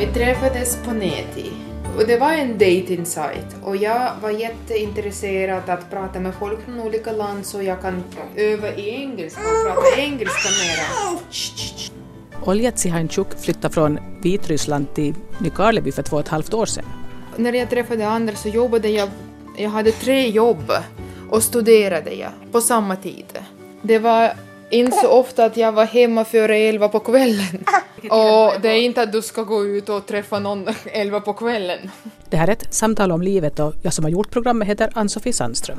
[0.00, 1.52] Vi träffades på Neti.
[1.96, 3.04] Och det var en dating
[3.62, 8.04] och jag var jätteintresserad att prata med folk från olika land så jag kan
[8.36, 11.18] öva i engelska och prata engelska mera.
[12.46, 16.84] Olja Tsihanchuk flyttade från Vitryssland till Nykarleby för två och ett halvt år sedan.
[17.36, 19.08] När jag träffade Anders så jobbade jag,
[19.56, 20.72] jag hade tre jobb
[21.30, 23.38] och studerade jag på samma tid.
[23.82, 24.32] Det var
[24.70, 27.64] inte så ofta att jag var hemma före elva på kvällen.
[28.10, 31.90] Och det är inte att du ska gå ut och träffa någon elva på kvällen.
[32.28, 35.32] Det här är ett samtal om livet och jag som har gjort programmet heter Ann-Sofie
[35.32, 35.78] Sandström.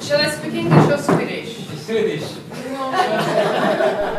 [0.00, 1.64] Shall I speak English or Swedish?
[1.86, 2.24] Swedish.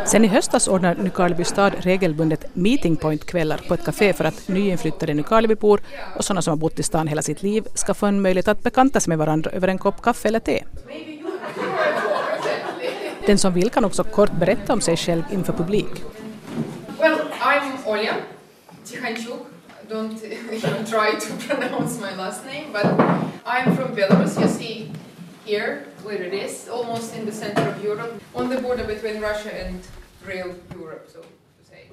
[0.06, 5.14] Sen i höstas ordnar Nykarleby stad regelbundet meeting point-kvällar på ett café för att nyinflyttade
[5.14, 5.82] Nykarlebybor
[6.18, 8.64] och sådana som har bott i stan hela sitt liv ska få en möjlighet att
[8.64, 10.64] bekanta sig med varandra över en kopp kaffe eller te.
[13.26, 16.04] Den som vill kan också kort berätta om sig själv inför publik.
[17.00, 18.14] Well, I'm Olja
[18.86, 19.40] Tikhanchuk.
[19.90, 22.86] Don't even try to pronounce my last name, but
[23.46, 24.42] I'm from Belarus.
[24.42, 24.92] You see
[25.46, 29.52] here where it is, almost in the center of Europe, on the border between Russia
[29.66, 29.80] and
[30.28, 31.90] real Europe, so to say.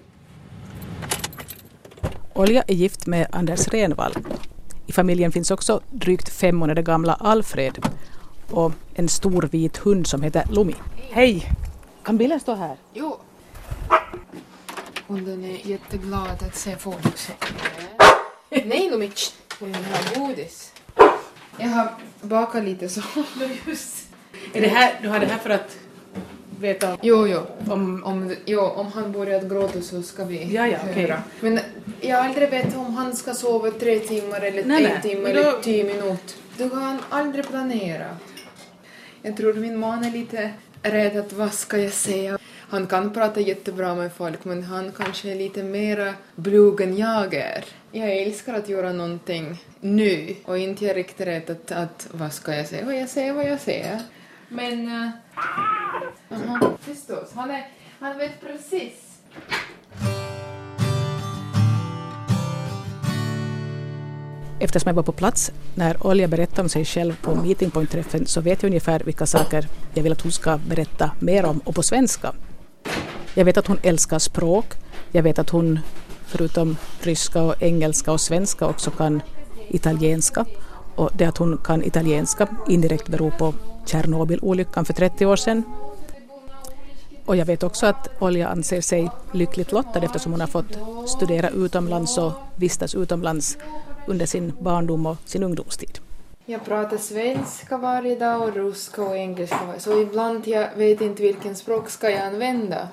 [2.33, 4.15] Olja är gift med Anders Renvall.
[4.87, 7.89] I familjen finns också drygt fem månader gamla Alfred
[8.53, 10.75] och en stor vit hund som heter Lumi.
[11.11, 11.50] Hej!
[12.03, 12.77] Kan bilen stå här?
[12.94, 13.19] Jo.
[15.06, 17.19] Hunden är jätteglad att se folk.
[18.64, 19.34] Nej, Lumic.
[19.61, 20.72] Hon vill ha godis.
[21.59, 21.89] Jag har
[22.20, 23.00] bakat lite så.
[23.67, 23.94] Just.
[24.53, 25.77] Är det här, du har det här för att
[26.61, 27.41] veta Jo, jo.
[27.72, 28.05] om...
[28.05, 31.03] Om, jo, om han börjar gråta så ska vi Ja, ja, okej.
[31.03, 31.22] höra.
[31.41, 31.61] Men
[32.00, 35.03] jag har aldrig vet om han ska sova tre timmar eller Nej, en nej.
[35.03, 36.34] timme Men eller då- tio minuter.
[36.56, 38.16] Du kan aldrig planera.
[39.23, 40.51] Jag tror min man är lite
[40.83, 42.39] rädd att vad ska jag säga.
[42.69, 47.34] Han kan prata jättebra med folk men han kanske är lite mera blug än jag
[47.34, 47.65] är.
[47.93, 52.55] Jag älskar att göra någonting nu och inte jag riktigt rädd att, att vad ska
[52.55, 54.03] jag säga, vad jag säger, vad jag säger.
[54.49, 54.88] Men...
[54.88, 55.10] Uh,
[56.31, 57.33] aha, förstås.
[57.34, 57.69] Han, är,
[57.99, 59.19] han vet precis.
[64.62, 68.41] Eftersom jag var på plats när Olja berättade om sig själv på meeting point-träffen så
[68.41, 71.83] vet jag ungefär vilka saker jag vill att hon ska berätta mer om och på
[71.83, 72.33] svenska.
[73.34, 74.67] Jag vet att hon älskar språk.
[75.12, 75.78] Jag vet att hon
[76.27, 79.22] förutom ryska och engelska och svenska också kan
[79.69, 80.45] italienska.
[80.95, 83.55] Och det att hon kan italienska indirekt beror på
[83.87, 85.62] Tjernobylolyckan för 30 år sedan.
[87.25, 90.78] Och jag vet också att Olja anser sig lyckligt lottad eftersom hon har fått
[91.09, 93.59] studera utomlands och vistas utomlands
[94.07, 95.99] under sin barndom och sin ungdomstid.
[96.47, 101.55] Jag pratar svenska varje dag och ryska och engelska Så ibland jag vet inte vilken
[101.57, 102.89] språk ska jag använda.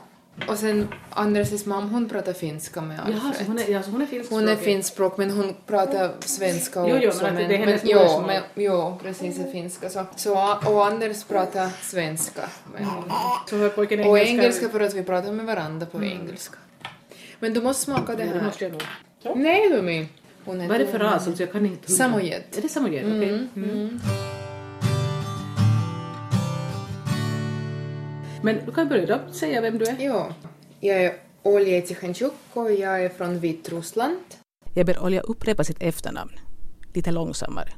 [0.47, 3.16] Och sen Anders mamma hon pratar finska med Alfred.
[3.24, 6.12] Jaha, så hon är, ja, så hon är finsk Hon är finskspråk men hon pratar
[6.20, 7.24] svenska Jo, jo, också.
[7.24, 9.90] men att det är hennes jo, men, jo, precis, det är finska.
[9.90, 10.34] Så, så,
[10.66, 12.41] och Anders pratar svenska
[12.74, 13.12] med honom.
[14.09, 16.58] Och engelska för att vi pratar med varandra på engelska.
[17.40, 18.46] Men du måste smaka det Det här.
[18.46, 18.81] måste jag nog.
[19.36, 20.08] Nej, Lumi.
[20.49, 21.27] Hon Vad är det för ras?
[21.27, 21.91] Alltså, jag kan inte...
[21.91, 22.43] Samoyed.
[22.57, 23.05] Är det samoyed?
[23.05, 23.47] Okej.
[23.55, 23.99] Mm.
[28.43, 29.95] Men du kan börja då säga vem du är.
[29.99, 30.33] Ja,
[30.79, 34.19] jag är Olja Tikhanchuk och jag är från Vitryssland.
[34.73, 36.31] Jag ber Olja upprepa sitt efternamn.
[36.93, 37.69] Lite långsammare.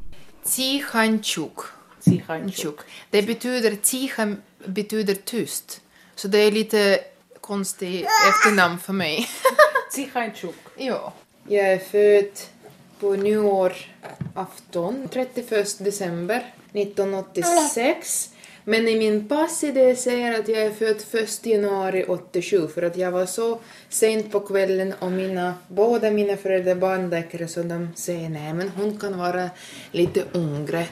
[0.44, 1.58] Tikhanchuk.
[2.00, 2.80] Tsihanchuk.
[3.10, 5.82] Det betyder, Tihan betyder tyst.
[6.16, 7.00] Så det är lite
[7.42, 9.28] konstigt efternamn för mig.
[9.92, 10.56] Tsihanchuk.
[10.78, 11.14] ja.
[11.48, 12.61] Jag är född
[13.02, 18.30] på nyårafton, 31 december 1986.
[18.64, 23.12] Men i min pass-id säger att jag är född 1 januari 87 för att jag
[23.12, 28.54] var så sent på kvällen och mina, båda mina föräldrar barnläkare så de säger nej
[28.54, 29.50] men hon kan vara
[29.92, 30.86] lite yngre.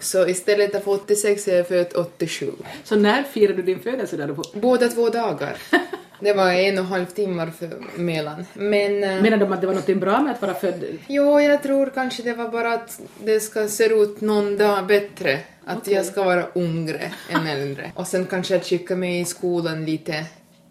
[0.00, 2.52] Så istället för 86 är jag född 87.
[2.84, 4.44] Så när firar du din födelsedag?
[4.54, 5.56] Båda två dagar.
[6.20, 8.46] Det var en och en halv timmar för mellan.
[8.54, 9.04] Men...
[9.04, 10.84] eh, Menar de att det var något bra med att vara född?
[11.08, 15.40] Jo, jag tror kanske det var bara att det ska se ut någon dag bättre.
[15.64, 17.92] Att jag ska vara yngre än äldre.
[17.94, 20.24] Och sen kanske att skicka mig i skolan lite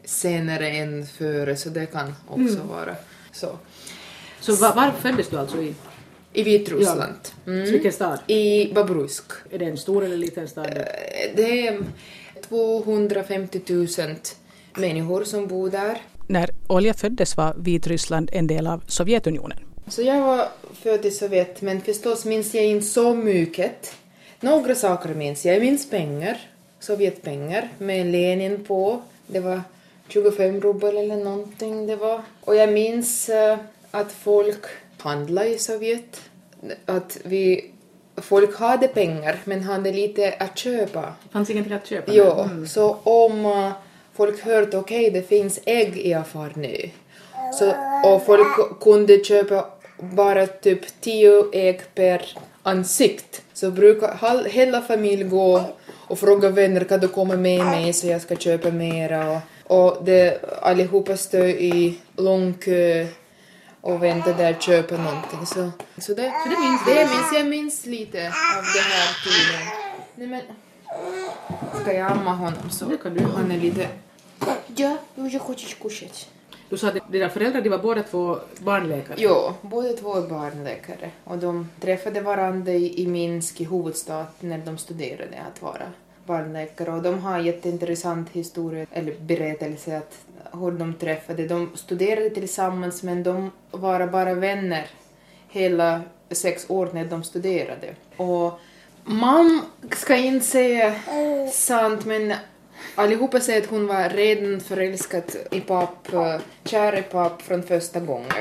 [0.06, 2.96] senare än före, så det kan också vara
[3.32, 3.58] så.
[4.40, 5.74] Så var, var föddes du alltså i?
[6.34, 7.16] I Vitryssland.
[7.48, 7.72] Mm.
[7.72, 8.20] Vilken stad?
[8.28, 9.24] I Babrusk.
[9.52, 10.66] Är det en stor eller liten stad?
[10.68, 10.84] Eh,
[11.36, 11.80] Det är
[12.50, 13.88] 250 000
[14.78, 15.98] människor som bor där.
[16.28, 19.58] När Olja föddes var Vitryssland en del av Sovjetunionen.
[19.88, 23.94] Så jag var född i Sovjet, men förstås minns jag inte så mycket.
[24.40, 25.56] Några saker minns jag.
[25.56, 26.38] Jag minns pengar,
[26.80, 29.02] Sovjetpengar, med Lenin på.
[29.28, 29.62] Det var
[30.08, 32.22] 25 rubel eller någonting det var.
[32.42, 33.58] Och jag minns eh,
[33.92, 34.62] att folk
[34.98, 36.22] handlade i Sovjet.
[36.86, 37.72] Att vi,
[38.18, 41.14] folk hade pengar men hade lite att köpa.
[41.32, 42.14] Fanns ingenting att köpa?
[42.14, 42.68] Ja, Mm.
[42.68, 43.72] så om eh,
[44.16, 46.90] folk hörde okej, det finns ägg i affär nu.
[47.54, 47.74] Så,
[48.06, 49.66] och folk kunde köpa
[49.98, 53.42] bara typ 10 ägg per ansikt.
[53.54, 55.64] Så brukar hela familjen gå
[56.08, 59.32] och fråga vänner kan du komma med mig så jag ska köpa mera.
[59.32, 63.08] Och, och det, allihopa stod i lång kö
[63.82, 65.46] och väntade där köpa någonting.
[65.46, 69.68] Så, så det, Så det minns det minns, jag minns lite av det här tiden.
[70.16, 70.42] Nej men,
[71.82, 73.24] ska jag amma honom så Det kan du.
[73.36, 73.88] han är lite...
[74.77, 76.29] Ja, jag хочешь кушать.
[76.71, 79.17] Du sa att dina föräldrar de var båda två barnläkare?
[79.19, 84.59] Jo, båda två är barnläkare och de träffade varandra i, i Minsk, i huvudstaden, när
[84.59, 85.93] de studerade att vara
[86.27, 90.19] barnläkare och de har jätteintressant historia, eller berättelse att
[90.53, 91.47] hur de träffade.
[91.47, 94.87] De studerade tillsammans men de var bara vänner
[95.49, 96.01] hela
[96.31, 97.95] sex år när de studerade.
[98.17, 98.61] Och
[99.05, 100.95] man ska inte säga
[101.53, 102.35] sant men
[102.96, 108.00] allihopa säger att hon var redan förälskad i papp, eh, kär i papp från första
[108.00, 108.32] gången.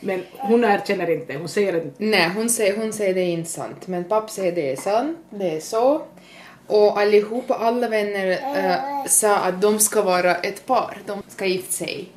[0.00, 3.50] Men hon erkänner inte, hon säger att Nej, hon säger, hon säger det är inte
[3.50, 6.02] sant, men papp säger det är sant, det är så.
[6.66, 11.72] Och allihopa, alla vänner eh, sa att de ska vara ett par, de ska gifta
[11.72, 12.08] sig.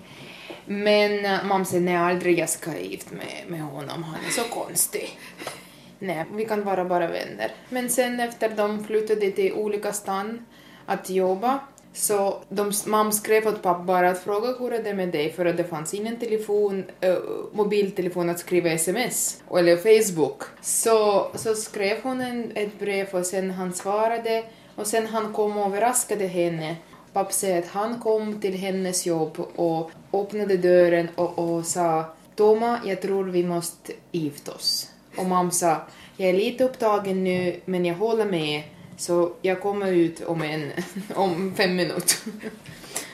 [0.66, 4.44] Men uh, mamma säger nej, aldrig jag ska gifta mig med honom, han är så
[4.44, 5.20] konstig.
[6.00, 7.52] Nej, vi kan vara bara vänner.
[7.70, 10.46] Men sen efter de flyttade till olika stan
[10.86, 11.60] att jobba
[11.98, 15.46] så de, mamma skrev åt pappa bara att fråga hur är det med dig för
[15.46, 17.18] att det fanns ingen telefon, eh,
[17.54, 20.44] mobiltelefon att skriva sms eller Facebook.
[20.62, 24.44] Så, så skrev hon en, ett brev och sen han svarade
[24.76, 26.76] och sen han kom och överraskade henne.
[27.14, 32.06] Pappa säger att han kom till hennes jobb och öppnade dörren och, och sa
[32.36, 34.92] Toma, jag tror vi måste gifta oss.
[35.18, 35.78] Och mamma sa,
[36.18, 38.64] jag är lite upptagen nu men jag håller med
[38.98, 40.72] så jag kommer ut om, en,
[41.16, 42.18] om fem minuter.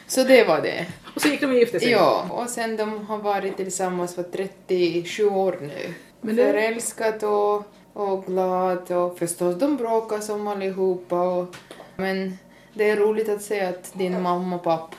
[0.08, 0.86] Så det var det.
[1.16, 1.90] Och så gick de och gifte sig?
[1.92, 5.94] Ja, och sen de har varit tillsammans för 37 år nu.
[6.22, 7.64] Men det- Förälskad och,
[7.94, 11.56] och glad och förstås de bråkar som allihopa och,
[11.96, 12.38] men
[12.74, 14.96] det är roligt att se att din mamma och pappa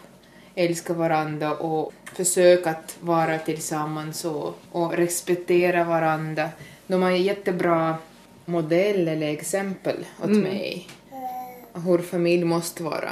[0.54, 6.48] älskar varandra och försöker att vara tillsammans och, och respektera varandra.
[6.86, 7.96] De har jättebra
[8.44, 10.40] modell eller exempel åt Mm.
[10.40, 10.88] mig.
[11.86, 13.10] Hur familj måste vara.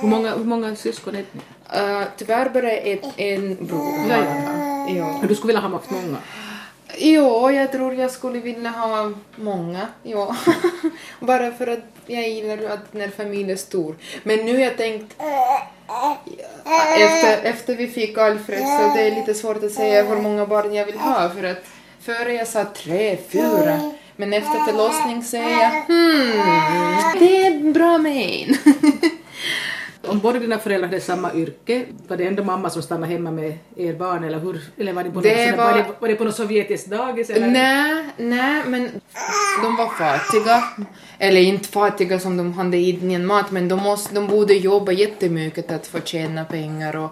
[0.00, 1.40] Hur, många, hur många syskon är ni?
[1.80, 3.94] Uh, tyvärr bara ett, en bror.
[4.08, 4.94] Ja, ja.
[4.96, 5.20] Ja.
[5.28, 6.16] Du skulle vilja ha haft många?
[6.98, 9.86] Jo, jag tror jag skulle vilja ha många.
[10.02, 10.36] Ja.
[11.20, 13.96] Bara för att jag gillar att när familjen är stor.
[14.22, 15.16] Men nu har jag tänkt
[16.98, 20.74] efter, efter vi fick Alfred så det är lite svårt att säga hur många barn
[20.74, 21.64] jag vill ha för att
[22.00, 23.92] före jag sa tre, fyra.
[24.20, 28.16] Men efter förlossning säger jag hmm, det är bra med
[28.48, 28.56] en.
[30.10, 33.58] Om båda dina föräldrar hade samma yrke, var det ändå mamma som stannade hemma med
[33.76, 34.60] er barn eller hur?
[34.78, 35.78] Eller var det på något, Det sånt- var- var...
[35.78, 37.46] det, var det på något sovjetiskt dagis eller?
[37.46, 38.90] Nej, nej, men
[39.62, 40.64] de var fattiga.
[41.18, 45.70] Eller inte fattiga som de hade ingen mat, men de, måste, de borde jobba jättemycket
[45.72, 47.10] att få tjäna pengar och,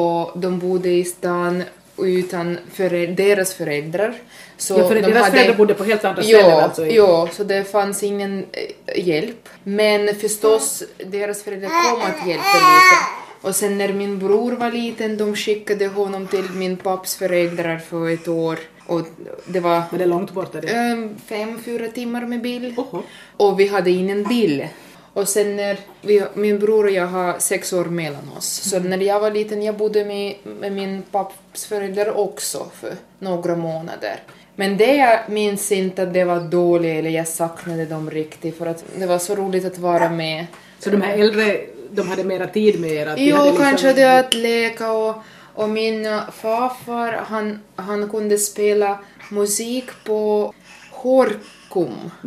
[0.00, 1.62] och de bodde i stan
[1.98, 4.14] utan förä- deras föräldrar.
[4.56, 6.86] Så ja, för de deras hade- föräldrar bodde på helt andra ställen Ja, alltså?
[6.86, 9.48] i- ja, så det fanns ingen eh, hjälp.
[9.62, 12.96] Men förstås, deras föräldrar kom att hjälpa lite.
[13.42, 18.10] Och sen när min bror var liten, de skickade honom till min papps föräldrar för
[18.10, 18.58] ett år.
[18.86, 19.06] Och
[19.46, 20.68] det var Var det långt borta det?
[20.68, 22.74] ehm, fem, fyra timmar med bil.
[22.76, 23.02] Oho.
[23.36, 24.66] Och vi hade ingen bil.
[25.16, 28.46] Och sen när vi, min bror och jag har sex år mellan oss.
[28.46, 33.56] Så när jag var liten jag bodde med, med min papps föräldrar också för några
[33.56, 34.16] månader.
[34.56, 38.66] Men det jag minns inte att det var dåligt eller jag saknade dem riktigt för
[38.66, 40.46] att det var så roligt att vara med.
[40.78, 43.14] Så de här äldre, de hade mera tid med er?
[43.16, 45.14] Jo, liksom- kanske det att leka och,
[45.54, 48.98] och min farfar han, han kunde spela
[49.30, 50.52] musik på
[50.90, 51.40] hårkum.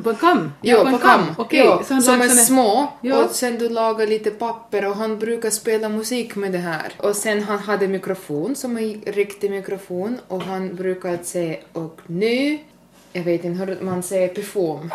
[0.03, 0.51] På en kam?
[0.62, 1.22] Jo, på kam.
[1.38, 1.60] Okej.
[1.60, 2.88] Ja, så han som är små.
[3.01, 3.24] Ja.
[3.25, 6.93] Och sen du lagar lite papper och han brukar spela musik med det här.
[6.98, 12.60] Och sen han hade mikrofon som är riktig mikrofon och han brukar säga och nu,
[13.13, 14.91] jag vet inte hur man säger perform.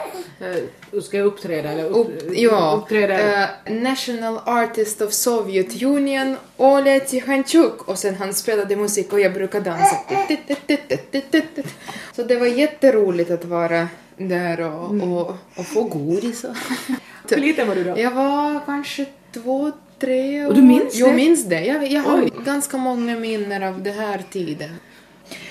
[0.91, 3.43] Du ska jag uppträda eller upp, Upp, ja, uppträda?
[3.43, 7.89] eh, National Artist of Soviet Union, Oля Tihanchuk.
[7.89, 9.97] Och sen han spelade musik och jag brukar dansa.
[12.17, 16.45] Så det var jätteroligt att vara där och, och, och få godis.
[16.45, 16.57] och-
[17.31, 17.99] Hur liten var du då?
[17.99, 20.49] Jag var kanske två, tre år.
[20.49, 21.15] Och du minns Jag det?
[21.17, 21.65] minns det.
[21.65, 22.31] Jag, jag har Oj.
[22.45, 24.71] ganska många minnen av den här tiden.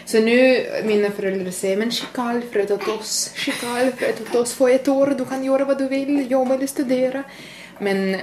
[0.05, 4.67] Så nu, mina föräldrar säger men skicka Alfred åt oss, skicka Alfred åt oss, få
[4.67, 7.24] ett år, du kan göra vad du vill, jobba eller studera.
[7.79, 8.17] Men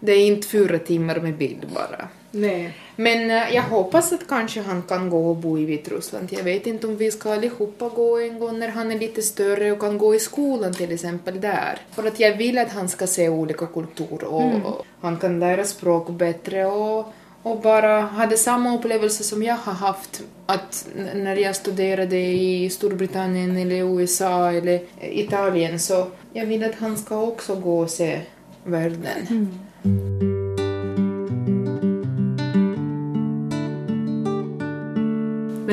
[0.00, 2.08] det är inte fyra timmar med bild bara.
[2.30, 2.76] Nej.
[2.96, 6.28] Men eh, jag hoppas att kanske han kan gå och bo i Vitryssland.
[6.32, 9.72] Jag vet inte om vi ska allihopa gå en gång när han är lite större
[9.72, 11.78] och kan gå i skolan till exempel där.
[11.90, 15.64] För att jag vill att han ska se olika kulturer och, och han kan lära
[15.64, 21.56] språk bättre och, och bara hade samma upplevelse som jag har haft att när jag
[21.56, 27.78] studerade i Storbritannien eller USA eller Italien så jag vill att han ska också gå
[27.78, 28.20] och se
[28.64, 29.58] världen.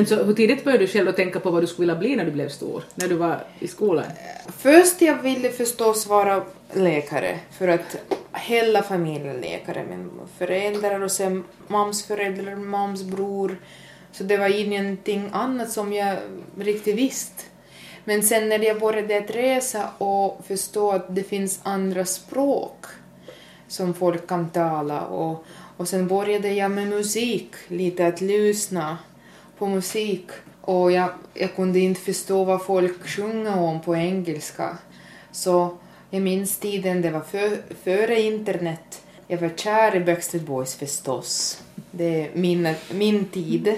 [0.00, 2.16] Men så hur tidigt började du själv att tänka på vad du skulle vilja bli
[2.16, 2.84] när du blev stor?
[2.94, 4.04] När du var i skolan?
[4.58, 6.42] Först jag ville förstås vara
[6.72, 7.96] läkare för att
[8.32, 9.84] hela familjen är läkare.
[9.90, 13.56] Min föräldrar och sen mams föräldrar, mams bror.
[14.12, 16.16] Så det var ingenting annat som jag
[16.58, 17.42] riktigt visste.
[18.04, 22.86] Men sen när jag började att resa och förstå att det finns andra språk
[23.68, 25.44] som folk kan tala och,
[25.76, 28.98] och sen började jag med musik, lite att lyssna
[29.60, 30.26] på musik
[30.60, 34.78] och jag, jag kunde inte förstå vad folk sjunger om på engelska.
[35.32, 35.78] Så
[36.10, 39.02] jag minns tiden, det var för, före internet.
[39.26, 41.62] Jag var kär i Backstreet Boys förstås.
[41.90, 43.74] Det är min, min tid.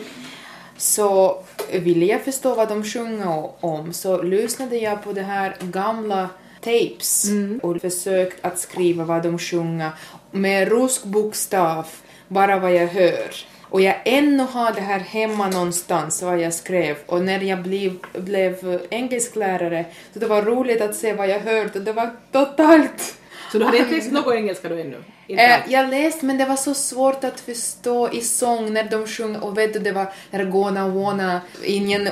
[0.77, 6.29] Så ville jag förstå vad de sjunger om så lyssnade jag på det här gamla
[6.61, 7.27] tapes
[7.63, 9.91] och försökte att skriva vad de sjunger
[10.31, 11.87] med rysk bokstav,
[12.29, 13.52] bara vad jag hör.
[13.73, 17.97] Och jag ännu har det här hemma någonstans vad jag skrev och när jag blev,
[18.13, 23.15] blev engelsklärare så det var roligt att se vad jag hörde och det var totalt
[23.53, 24.97] Så du hade inte läst något engelska då ännu?
[25.55, 25.65] Alls?
[25.69, 29.59] jag läste men det var så svårt att förstå i sång när de sjöng och
[29.59, 32.09] vet du det var Ergona Wona ingen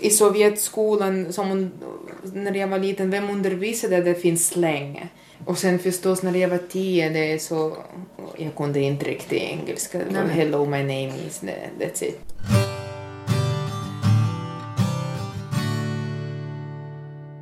[0.00, 1.72] i Sovjetskolan som hon-
[2.22, 5.08] när jag var liten, vem undervisade det finns släng?
[5.46, 7.76] Och sen förstås när jag var tio, det så,
[8.36, 9.98] jag kunde inte riktigt engelska.
[9.98, 11.42] Det var hello my name is,
[11.80, 12.20] that's it.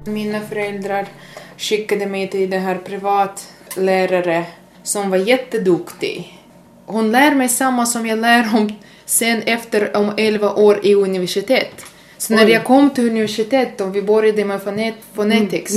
[0.05, 1.09] Mina föräldrar
[1.57, 4.45] skickade mig till det här privatlärare
[4.83, 6.39] som var jätteduktig.
[6.87, 8.73] Hon lär mig samma som jag lär om
[9.05, 11.92] sen efter om 11 år i universitet.
[12.23, 12.51] Så när Oj.
[12.51, 15.73] jag kom till universitet och vi började med fonet, phonetics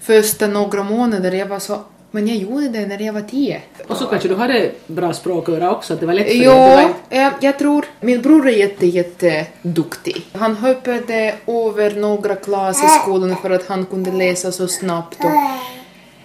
[0.00, 3.62] första några månader, jag var så men jag gjorde det när jag var 10.
[3.86, 6.40] Och så kanske du hade bra språköra också, att det var lätt för dig.
[6.40, 10.26] det var Jo, jag, jag tror min bror är jätte, jätte duktig.
[10.32, 15.24] Han hoppade över några klasser i skolan för att han kunde läsa så snabbt.
[15.24, 15.30] Och,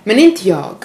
[0.03, 0.75] men inte jag.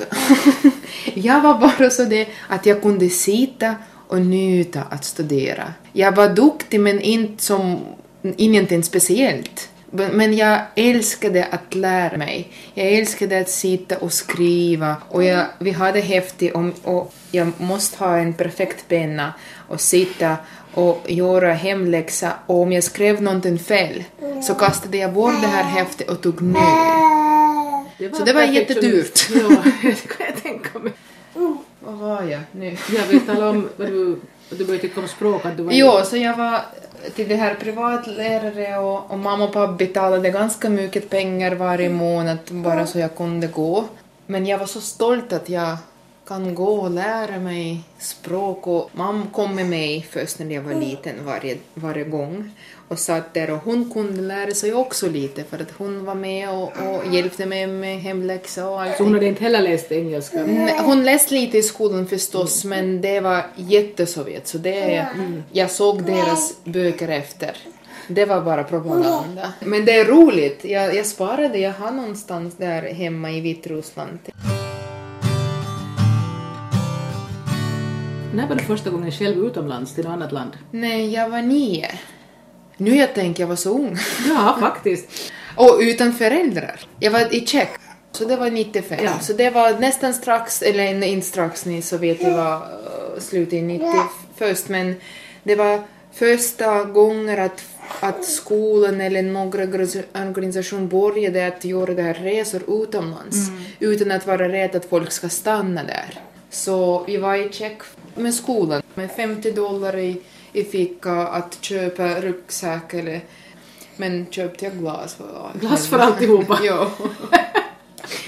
[1.14, 3.74] jag var bara så det att jag kunde sitta
[4.08, 5.72] och njuta att studera.
[5.92, 7.80] Jag var duktig men inte som
[8.22, 9.68] ingenting speciellt.
[9.90, 12.48] Men jag älskade att lära mig.
[12.74, 14.96] Jag älskade att sitta och skriva.
[15.08, 19.34] Och jag, vi hade häftigt om, och jag måste ha en perfekt penna
[19.68, 20.36] och sitta
[20.74, 22.32] och göra hemläxa.
[22.46, 24.04] Och om jag skrev någonting fel
[24.46, 28.14] så kastade jag bort det här häftet och tog ner.
[28.16, 29.30] Så det var jättedyrt.
[29.34, 29.48] Ja,
[29.82, 30.92] det kan jag tänka mig.
[31.80, 32.76] Vad var jag nu?
[32.96, 34.20] Jag vill tala om vad du,
[34.50, 36.60] du började om språk, att du var Jo, så jag var
[37.14, 42.38] till det här privatlärare och, och mamma och pappa betalade ganska mycket pengar varje månad
[42.50, 43.84] bara så jag kunde gå.
[44.26, 45.76] Men jag var så stolt att jag
[46.26, 50.74] kan gå och lära mig språk och mamma kom med mig först när jag var
[50.74, 52.50] liten varje, varje gång
[52.88, 56.50] och satt där och hon kunde lära sig också lite för att hon var med
[56.50, 58.96] och, och hjälpte mig med hemläxa och allt.
[58.96, 60.44] Så hon hade inte heller läst engelska?
[60.46, 65.06] Nej, Hon läste lite i skolan förstås, men det var jättesovjet, så det,
[65.52, 67.56] jag såg deras böcker efter.
[68.08, 69.52] Det var bara propaganda.
[69.60, 70.64] Men det är roligt.
[70.64, 74.18] Jag, jag sparade, jag har någonstans där hemma i Vitryssland.
[78.34, 80.50] När var du första gången själv utomlands till något annat land?
[80.70, 81.88] Nej, jag var nio.
[82.78, 83.96] Nu jag tänker jag var så ung.
[84.28, 85.32] Ja, faktiskt.
[85.56, 86.80] Och utan föräldrar.
[87.00, 87.70] Jag var i Tjeck.
[88.12, 88.98] Så det var 95.
[89.04, 89.18] Ja.
[89.20, 93.52] Så det var nästan strax, eller inte strax, ni så vet jag var uh, slutet
[93.52, 93.86] i 90
[94.36, 94.94] först, men
[95.42, 95.82] det var
[96.12, 97.64] första gången att,
[98.00, 99.62] att skolan eller några
[100.28, 103.36] organisation började att göra det här resor utomlands
[103.80, 106.20] utan att vara rädd att folk ska stanna där.
[106.50, 107.78] Så vi var i Tjeck
[108.14, 110.20] med skolan med 50 dollar i,
[110.52, 113.20] i ficka att köpa ryggsäck eller
[113.96, 116.58] men köpte jag glas för Glas för alltihopa.
[116.64, 116.90] ja.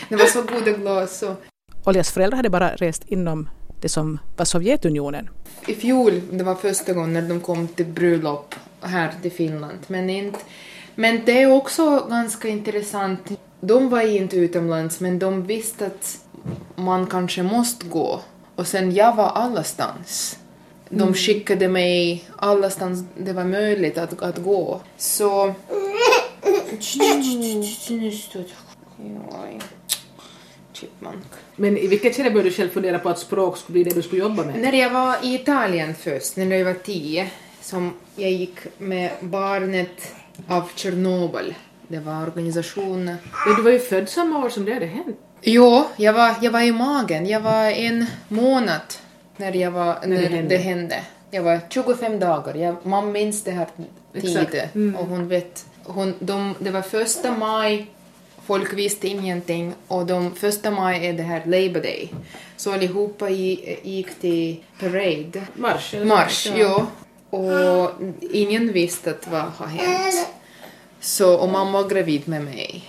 [0.09, 1.37] Det var så goda glas så.
[1.85, 3.49] Oljas föräldrar hade bara rest inom
[3.81, 5.29] det som var Sovjetunionen.
[5.67, 10.11] I fjol, det var första gången när de kom till bröllop här till Finland, men
[10.11, 10.39] inte...
[10.95, 13.21] Men det är också ganska intressant.
[13.61, 16.19] De var inte utomlands, men de visste att
[16.77, 18.21] man kanske måste gå.
[18.55, 20.39] Och sen jag var allastans.
[20.93, 24.81] De skickade mig allastans det var möjligt att, att gå.
[24.97, 25.55] Så...
[30.73, 31.25] Chipmunk.
[31.57, 34.03] Men i vilket skede började du själv fundera på att språk skulle bli det du
[34.03, 34.61] skulle jobba med?
[34.61, 37.31] När jag var i Italien först, när jag var tio,
[37.63, 40.13] som jag gick med barnet
[40.49, 41.55] av Tjernobyl.
[41.89, 43.17] Det var organisationen.
[43.47, 45.17] Men du var ju född samma år som det hade hänt.
[45.43, 47.27] Jo, jag var, jag var i magen.
[47.27, 48.81] Jag var en månad
[49.41, 50.57] när, jag var, när, det det, hände.
[50.57, 51.03] hände.
[51.31, 52.55] Jag var 25 dagar.
[52.55, 53.67] Jag, man minns det här
[54.13, 54.97] tiden.
[54.97, 57.87] Och hon vet, hon, de, det var första maj,
[58.47, 62.13] folk visste ingenting och de, första maj är det här Labor Day.
[62.57, 65.43] Så allihopa gi- gick till parade.
[65.55, 65.95] Marsch.
[65.95, 66.53] eller Mars, så.
[66.57, 66.87] ja.
[67.31, 67.91] Och
[68.33, 70.29] ingen visste att vad har hänt.
[71.01, 72.85] Så, och mamma var gravid med mig.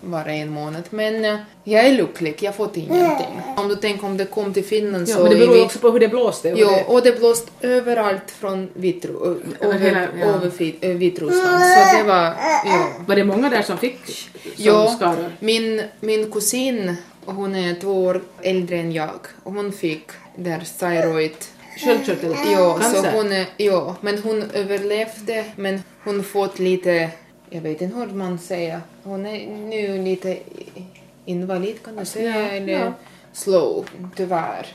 [0.00, 0.82] Bara en månad.
[0.90, 3.40] Men eh, jag är lycklig, jag har fått ingenting.
[3.56, 5.22] Om du tänker om det kom till Finland Ja, så...
[5.22, 6.52] men det beror vi- också på hur det blåste.
[6.52, 10.26] och Jo, det- och det blåste överallt från Vitru, Över hela- ja.
[10.26, 11.62] över Vitryssland.
[11.64, 12.24] Så det var,
[12.64, 12.88] ja.
[13.06, 15.30] Var det många där som fick som Ja, skador?
[15.40, 19.10] min, min kusin, hon är två år äldre än jag,
[19.42, 20.06] och hon fick
[20.36, 21.32] där thyroid
[21.84, 22.34] Sköldkörtel?
[22.52, 23.02] Ja, Cancer?
[23.02, 27.10] så hon är, ja, men hon överlevde, men hon fått lite,
[27.50, 30.38] jag vet inte hur man säger, hon är nu lite
[31.24, 32.92] invalid kan du säga, Ja, eller ja.
[33.32, 34.66] slow, tyvärr.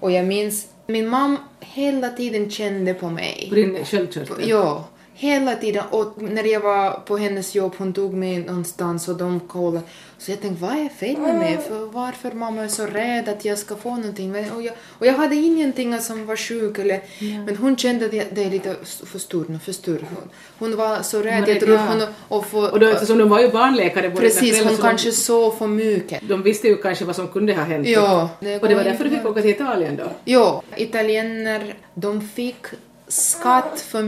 [0.00, 3.46] Och jag minns, min mamma hela tiden kände på mig.
[3.48, 4.48] På din sköldkörtel?
[4.48, 5.84] Ja, hela tiden.
[5.90, 9.82] Och när jag var på hennes jobb, hon tog mig någonstans och de kollade.
[10.18, 11.58] Så jag tänkte, vad är fel med mig?
[11.68, 14.30] För varför mamma är så rädd att jag ska få någonting?
[14.56, 17.00] Och, jag, och jag hade ingenting som var sjuk eller...
[17.46, 20.00] Men hon kände att det är lite för stort nu, för stort.
[20.00, 21.86] Hon, hon var så rädd, jag tror Ja.
[21.88, 22.02] hon...
[22.28, 25.66] Och, för, Och då, eftersom de var ju barnläkare båda precis, hon kanske såg för
[25.66, 26.28] mycket.
[26.28, 27.88] De visste ju kanske vad som kunde ha hänt.
[27.88, 28.28] Ja.
[28.40, 30.10] Och det var därför du fick åka till Italien då?
[30.24, 32.66] Ja, italiener, de fick
[33.08, 34.02] skatt för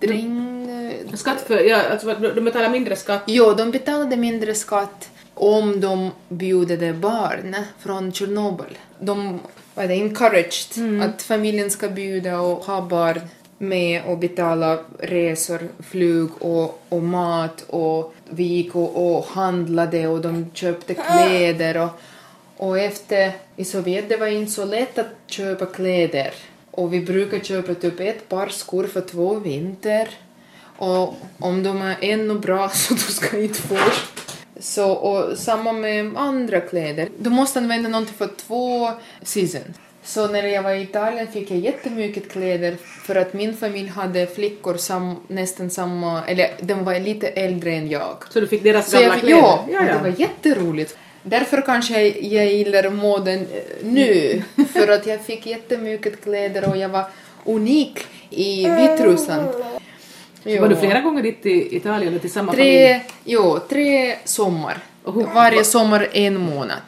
[0.00, 1.16] mindring...
[1.16, 3.22] Skatt för, ja, alltså de betalar mindre skatt.
[3.26, 8.78] Jo, de betalade mindre skatt om de bjudade barn från Tjernobyl.
[9.00, 9.40] De
[9.74, 13.20] var encouraged att familjen ska bjuda och ha barn
[13.58, 20.20] med och betala resor, flyg och, och mat och vi gick och, och handlade och
[20.20, 22.00] de köpte kläder och,
[22.56, 26.34] och efter i Sovjet det var inte så lätt att köpa kläder
[26.70, 30.08] och vi brukar köpa typ ett par skor för två vinter
[30.76, 33.76] och om de är ännu bra så du ska inte få.
[34.60, 37.08] Så, och samma med andra kläder.
[37.18, 38.90] Du måste använda någonting för två
[39.22, 39.74] season.
[40.02, 44.26] Så när jag var i Italien fick jag jättemycket kläder för att min familj hade
[44.26, 48.16] flickor som nästan samma, eller de var lite äldre än jag.
[48.30, 49.36] Så du fick deras Så gamla kläder?
[49.36, 50.96] ja, och det var jätteroligt.
[51.28, 56.88] Därför kanske jag, gillar moden eh, nu, för att jag fick jättemycket kläder och jag
[56.88, 57.04] var
[57.44, 59.48] unik i Vitryssland.
[60.44, 60.60] Jo.
[60.60, 62.66] Var du flera gånger dit till Italien eller till samma familj?
[62.66, 64.78] Tre, jo, tre sommar.
[65.34, 66.82] Varje sommar en månad.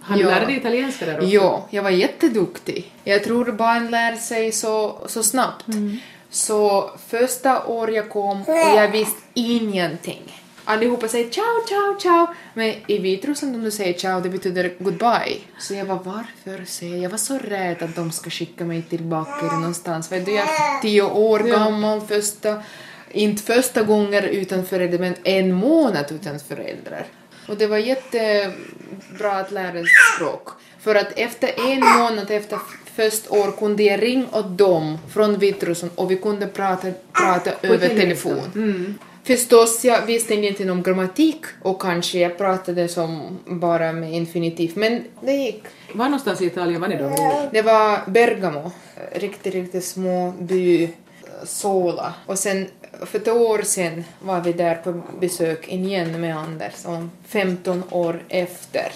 [0.00, 0.28] Han Ja.
[0.28, 1.26] lärde dig italienska där också?
[1.28, 2.92] Ja, jag var jätteduktig.
[3.04, 5.68] Jag tror barn lär sig så, så snabbt.
[5.68, 5.98] Mm.
[6.30, 10.22] Så första året jag kom och jag visste ingenting.
[10.64, 12.26] Allihopa säger ciao, ciao, ciao.
[12.54, 15.38] Men i Vitryssland om du säger ciao det betyder goodbye.
[15.58, 17.04] Så jag var varför säger jag?
[17.04, 20.12] Jag var så rädd att de ska skicka mig tillbaka någonstans.
[20.12, 22.62] Vet du, är tio år gammal första,
[23.10, 27.06] inte första gången utan föräldrar men en månad utan föräldrar.
[27.48, 29.84] Och det var jättebra att lära sig
[30.16, 30.48] språk.
[30.80, 32.58] För att efter en månad efter
[32.94, 37.88] första år kunde jag ringa åt dem från Vitryssland och vi kunde prata, prata över
[37.88, 38.98] telefon.
[39.24, 45.04] Förstås, jag visste ingenting om grammatik och kanske jag pratade som bara med infinitiv, men
[45.20, 45.62] det gick.
[45.92, 47.10] Var någonstans i Italien var ni då?
[47.52, 48.70] Det var Bergamo,
[49.12, 50.88] riktigt, riktigt små by,
[51.44, 52.14] Sola.
[52.26, 52.66] Och sen
[53.06, 58.22] för två år sedan var vi där på besök igen med Anders, om 15 år
[58.28, 58.92] efter.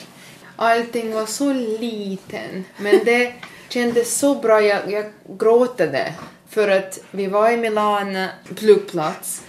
[0.56, 3.32] Allting var så liten, men det
[3.68, 4.60] kändes så bra.
[4.60, 5.04] Jag, jag
[5.38, 6.14] gråtade
[6.48, 9.42] för att vi var i Milan flygplats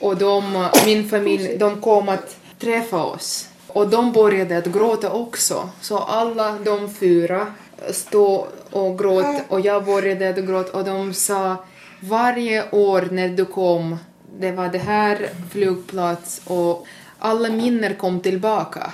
[0.00, 3.48] och de, min familj, de kom att träffa oss.
[3.66, 5.68] Och de började att gråta också.
[5.80, 7.46] Så alla de fyra
[7.90, 11.56] stod och gråt och jag började att gråta och de sa
[12.00, 13.96] varje år när du kom,
[14.38, 16.86] det var det här flygplats och
[17.18, 18.92] alla minnen kom tillbaka.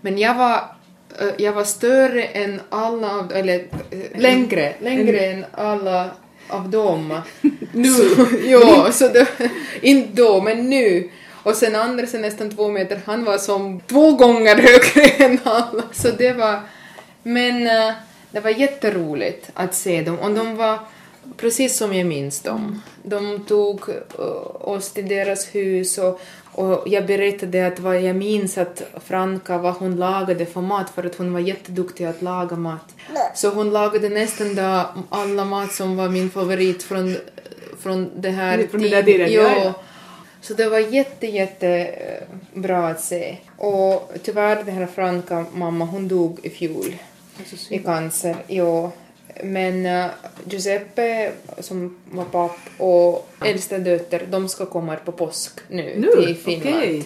[0.00, 0.56] Men jag var
[1.20, 6.10] eh, jag var större än alla, eller eh, längre, längre än alla
[6.48, 7.20] av dem.
[7.72, 7.88] Nu.
[7.88, 9.26] Så, ja, så det,
[9.80, 11.10] inte då, men nu.
[11.42, 15.82] Och sen Anders är nästan två meter, han var som två gånger högre än alla.
[15.92, 16.60] Så det var,
[17.22, 17.94] men eh,
[18.30, 20.78] det var jätteroligt att se dem och de var
[21.36, 22.82] precis som jag minns dem.
[23.02, 24.24] De tog eh,
[24.60, 26.20] oss till deras hus och,
[26.52, 31.04] och jag berättade att vad jag minns att Franka, vad hon lagade för mat för
[31.04, 32.94] att hon var jätteduktig att laga mat.
[33.34, 37.16] Så hon lagade nästan då alla mat som var min favorit från,
[37.78, 39.72] från det här Från den där tiden, ja, ja.
[40.40, 43.36] så det var jätte, jätte eh, bra att se.
[43.56, 46.94] Och tyvärr, den här franka mamma, hon dog i fjol
[47.68, 48.36] i cancer.
[48.48, 48.92] Jo.
[49.44, 50.06] Men eh,
[50.50, 56.24] Giuseppe som var papp och äldsta dotter, de ska komma på påsk nu, Nu?
[56.24, 56.76] till Finland.
[56.76, 57.02] Okej.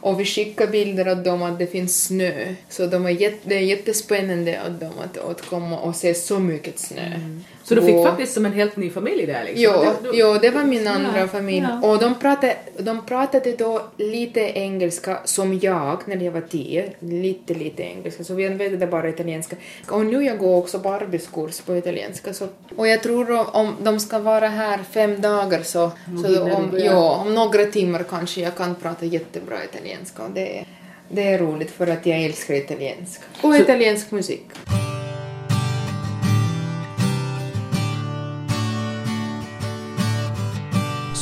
[0.00, 2.54] Och vi skickar bilder åt dem att det finns snö.
[2.68, 6.38] Så de är jätte, det är jättespännande åt dem att, att komma och se så
[6.38, 7.20] mycket snö.
[7.68, 9.62] Så du fick faktiskt som en helt ny familj där liksom?
[9.62, 11.66] Jo, Du- du- jo, det var min andra Ja, familj.
[11.82, 11.88] ja.
[11.88, 16.92] Och de pratade, de pratade då lite engelska som jag när jag var tio.
[17.00, 18.24] Lite, lite engelska.
[18.24, 19.56] Så vi använde bara italienska.
[19.90, 22.32] Och nu jag går också på arbetskurs på italienska.
[22.34, 25.90] Så, och jag tror om, de ska vara här fem dagar så,
[26.24, 30.22] så om, ja, om några timmar kanske jag kan prata jättebra italienska.
[30.22, 30.66] Och det, är-
[31.08, 33.22] det är roligt för att jag älskar italienska.
[33.42, 34.44] Och Så- italiensk musik.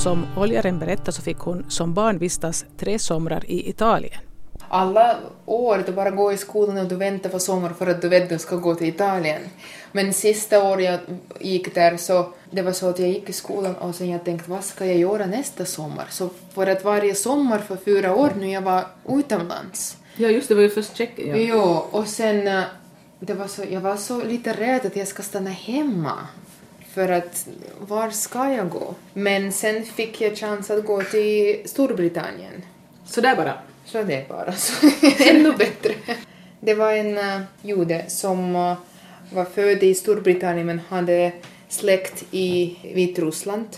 [0.06, 4.20] Som oljaren berättade så fick hon som barn vistas tre somrar i Italien.
[4.68, 5.16] alla
[5.46, 8.22] år du bara går i skolan och du väntar på sommar för att du vet
[8.22, 9.42] att du ska gå till Italien.
[9.92, 11.00] Men sista året jag
[11.40, 14.50] gick där så det var så att jag gick i skolan och sen jag tänkte
[14.50, 16.06] vad ska jag göra nästa sommar?
[16.10, 19.96] Så för att varje sommar för fyra år nu jag var utomlands.
[20.16, 21.28] Ja, just det, var ju först Tjeckien.
[21.28, 21.36] Ja.
[21.36, 22.62] Jo, och sen eh,
[23.20, 26.18] det var så, jag var så lite rädd att jag ska stanna hemma.
[26.96, 28.94] För att var ska jag gå?
[29.12, 32.64] Men sen fick jag chans att gå till Storbritannien.
[33.04, 33.54] Så där bara.
[33.84, 34.86] Så det bara så.
[35.18, 35.94] Ännu bättre.
[36.60, 38.74] Det var en uh, jude som uh,
[39.32, 41.32] var född i Storbritannien men hade
[41.68, 43.68] släkt i Vitryssland.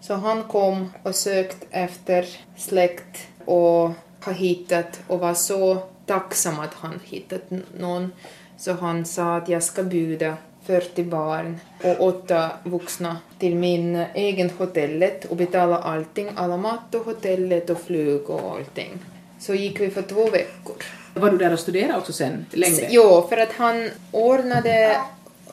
[0.00, 6.74] Så han kom och sökte efter släkt och har hittat och var så tacksam att
[6.74, 8.12] han hittat någon.
[8.56, 14.50] Så han sa att jag ska bjuda 40 barn och åtta vuxna till min egen
[14.50, 18.98] hotellet och betala allting, alla mat och hotellet och flyg och allting.
[19.40, 20.74] Så gick vi för två veckor.
[21.14, 22.88] Var du där och studerade också sen, längre?
[22.90, 24.96] Jo, för att han ordnade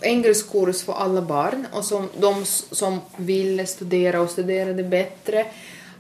[0.02, 5.46] engelskkurs för alla barn och som, de som ville studera och studerade bättre.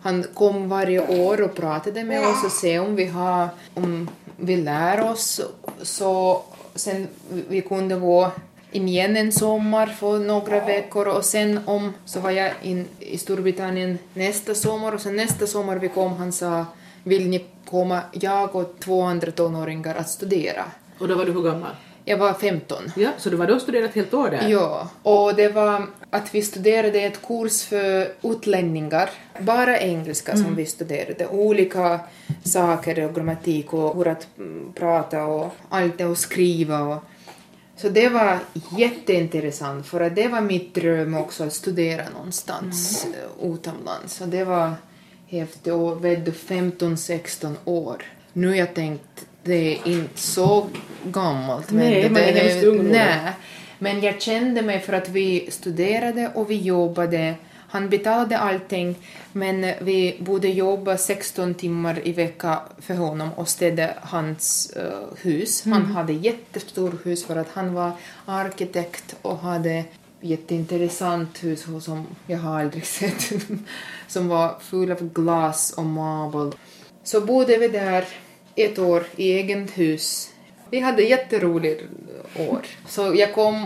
[0.02, 4.58] Han kom varje år och pratade med oss och se om vi har, om vi
[4.58, 5.42] lär oss.
[5.82, 6.44] Så
[6.76, 8.32] sen vi kunde gå
[8.78, 13.98] igen en sommar för några veckor och sen om så var jag in i Storbritannien
[14.14, 16.66] nästa sommar och sen nästa sommar vi kom han sa
[17.04, 20.66] vill ni komma, jag och två andra tonåringar att studera.
[21.00, 21.72] Och då var du hur gammal?
[22.06, 22.78] Jag var 15.
[22.96, 24.50] Ja, så du var då studerat helt år där?
[24.50, 29.10] Ja, och det var att vi studerade ett kurs för utlänningar,
[29.40, 32.00] bara engelska som vi studerade, olika
[32.44, 37.04] saker och grammatik och hur att mm, prata och allt det och skriva och
[37.78, 38.40] så det var
[38.78, 43.54] jätteintressant för att det var mitt dröm också att studera någonstans mm.
[43.54, 44.14] utomlands.
[44.14, 44.74] Så det var
[45.28, 48.04] häftigt och vet du 15-16 år.
[48.34, 50.68] Nu jag tänkt det är inte så
[51.04, 51.72] gammalt.
[51.72, 52.92] Nej, det, man är hemskt ung.
[52.92, 53.32] Nej.
[53.80, 57.36] Men jag kände mig för att vi studerade och vi jobbade.
[57.70, 58.96] Han betalade allting,
[59.32, 65.66] men vi borde jobba 16 timmar i veckan för honom och städa hans eh, hus.
[65.66, 67.92] Han hade jättestort hus för att han var
[68.26, 69.84] arkitekt och hade
[70.22, 73.32] jätteintressant hus som jag har aldrig sett,
[74.08, 76.58] som var full av glas och marble.
[77.04, 78.06] Så bodde vi där
[78.56, 80.30] ett år i eget hus.
[80.70, 81.84] Vi hade jätteroligt
[82.38, 82.62] år.
[82.88, 83.66] Så jag kom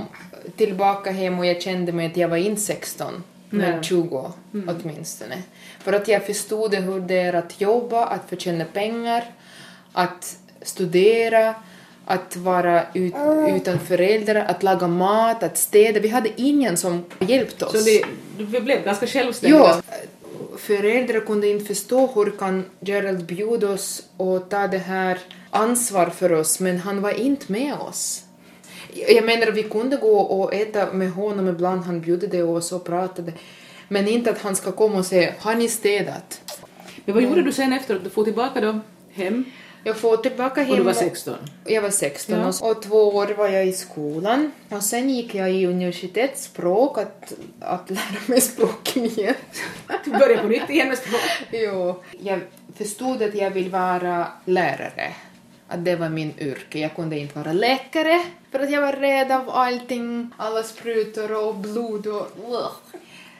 [0.56, 3.84] tillbaka hem och jag kände mig att jag var inte 16, men Nej.
[3.84, 5.44] 20 åtminstone.
[5.80, 9.24] För att jag förstod hur det är att jobba, att förtjäna pengar,
[9.94, 11.56] att studera,
[12.06, 13.16] att vara ut,
[13.56, 16.00] utan föräldrar, att laga mat, att städa.
[16.00, 17.72] Vi hade ingen som hjälpte oss.
[17.72, 18.04] Så det,
[18.38, 19.60] du blev ganska självständig?
[19.60, 19.82] Ja,
[20.58, 26.32] föräldrar kunde inte förstå hur kan Gerald bjuda oss och ta det här ansvar för
[26.32, 28.24] oss, men han var inte med oss.
[28.94, 33.34] Jag menar, vi kunde gå och äta med honom ibland, han bjöd oss och pratade,
[33.88, 36.42] men inte att han ska komma och säga har ni städat?
[37.06, 38.80] Men vad gjorde du sen efter att du får tillbaka då
[39.14, 39.46] hem?
[39.84, 40.72] Jag får tillbaka hem.
[40.72, 41.36] Och du var 16?
[41.66, 42.48] Jag var 16 Ja.
[42.48, 44.52] och, och två år var jag i skolan.
[44.70, 49.34] Och sen gick jag i universitetsspråk att, att lära mig språk igen.
[50.06, 51.22] Du började på nytt igen med språk.
[51.52, 52.04] jo.
[52.20, 52.40] Jag
[52.76, 55.14] förstod att jag vill vara lärare.
[55.72, 56.80] Att det var min yrke.
[56.80, 60.30] Jag kunde inte vara läkare för att jag var rädd av allting.
[60.38, 62.28] Alla sprutor och blod och...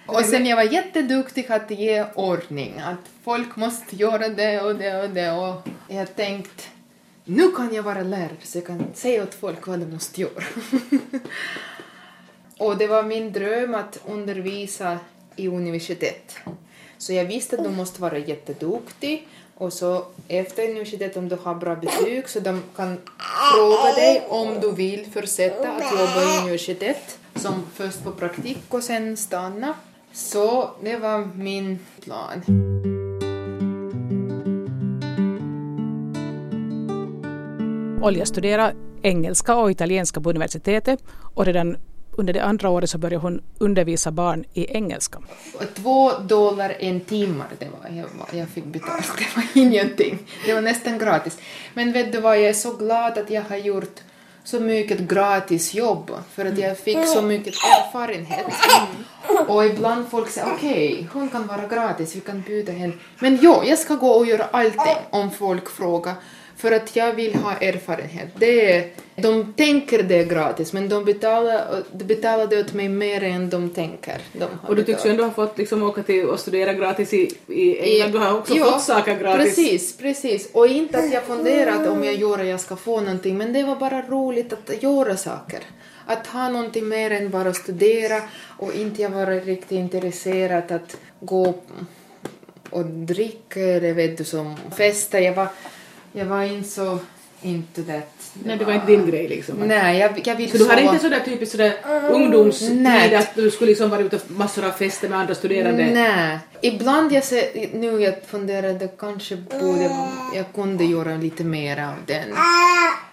[0.06, 2.80] Och sen jag var jätteduktig att ge ordning.
[2.80, 5.32] Att folk måste göra det och det och det.
[5.32, 6.64] Och jag tänkte
[7.26, 10.44] nu kan jag vara lärare så jag kan säga åt folk vad de måste göra.
[12.58, 15.00] och det var min dröm att undervisa
[15.36, 16.36] i universitet.
[16.98, 19.28] Så jag visste att de måste vara jätteduktig
[19.62, 22.98] och så efter universitetet om du har bra betyg så de kan
[23.54, 28.84] fråga dig om du vill fortsätta att jobba i universitet som först på praktik och
[28.84, 29.74] sen stanna.
[30.14, 32.44] Så det var min plan.
[38.04, 41.00] Olja studerade engelska och italienska på universitetet
[41.36, 41.78] och redan
[42.18, 45.20] under det andra året så började hon undervisa barn i engelska.
[45.74, 50.20] Två dollar en timme, det var, jag, jag fick betalt, det var ingenting.
[50.46, 51.38] Det var nästan gratis.
[51.74, 54.00] Men vet du vad, jag är så glad att jag har gjort
[54.44, 58.46] så mycket gratis jobb för att jag fick så mycket erfarenhet.
[59.48, 62.94] Och ibland folk säger okej, hon kan vara gratis, vi kan bjuda henne.
[63.20, 66.14] Men jo, jag ska gå och göra allting om folk frågar
[66.62, 68.30] för att jag vill ha erfarenhet.
[68.36, 72.90] Det är, de tänker det är gratis men de betalar, de betalar det åt mig
[72.90, 74.22] mer än de tänker.
[74.34, 77.32] De Och du tycks ju ändå ha fått liksom åka till och studera gratis i,
[77.48, 78.12] i England.
[78.12, 79.56] Du har också Ja, fått saker gratis.
[79.56, 80.50] Precis, precis.
[80.54, 83.76] Och inte att jag funderat om jag gör jag ska få någonting, men det var
[83.76, 85.60] bara roligt att göra saker.
[86.06, 88.22] Att ha någonting mer än bara studera
[88.58, 91.54] och inte jag var riktigt intresserad att gå
[92.70, 95.20] och dricka eller vet du som festa.
[95.20, 95.48] Jag var,
[96.12, 97.00] jag var inte så
[97.42, 98.32] into that.
[98.46, 99.56] Nej, det var inte din grej liksom.
[99.56, 101.74] Nej, jag, jag vill Så du hade inte sådär typiskt sådär
[102.10, 103.16] ungdomstid Nej.
[103.16, 105.86] att du skulle liksom vara ute på massor av fester med andra studerande?
[105.86, 106.40] Nej.
[106.62, 109.90] Ibland jag ser, nu jag funderade kanske borde
[110.36, 112.36] jag kunde göra lite mer av den.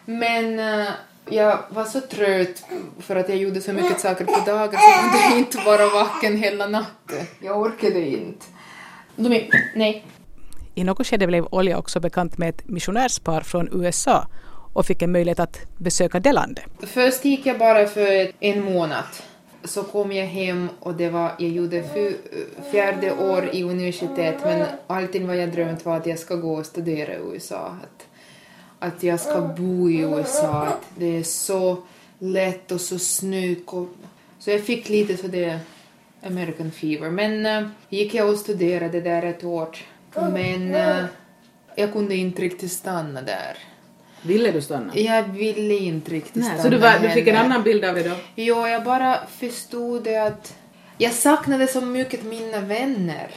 [0.05, 0.89] Men eh,
[1.31, 2.65] jag var så trött
[3.01, 6.37] för att jag gjorde så mycket saker på dagen så jag kunde inte vara vaken
[6.37, 7.27] hela natten.
[7.41, 8.47] Jag orkade inte.
[9.75, 10.05] Nej.
[10.79, 14.27] I något skede blev Olja också bekant med ett missionärspar från USA
[14.73, 16.65] och fick en möjlighet att besöka det landet.
[16.81, 19.05] Först gick jag bara för en månad.
[19.65, 21.85] Så kom jag hem och det var, jag gjorde
[22.71, 26.67] fjärde år i universitet men allting vad jag drömt var att jag ska gå och
[26.67, 27.77] studera i USA.
[27.83, 28.07] Att,
[28.79, 30.67] att jag ska bo i USA.
[30.67, 31.77] Att det är så
[32.19, 33.73] lätt och så snyggt.
[33.73, 33.89] Och,
[34.39, 35.61] så jag fick lite så det
[36.23, 37.11] American fever.
[37.11, 39.69] Men äh, gick jag och studerade där ett år.
[40.15, 41.05] Men äh,
[41.75, 43.59] jag kunde inte riktigt stanna där.
[44.23, 44.97] Ville du stanna?
[44.97, 47.95] Jag ville inte riktigt Nej, stanna så du, var, du fick en annan bild av
[47.95, 48.15] det då?
[48.35, 50.55] Jo, jag bara förstod det att
[50.99, 53.31] jag saknade så mycket mina vänner.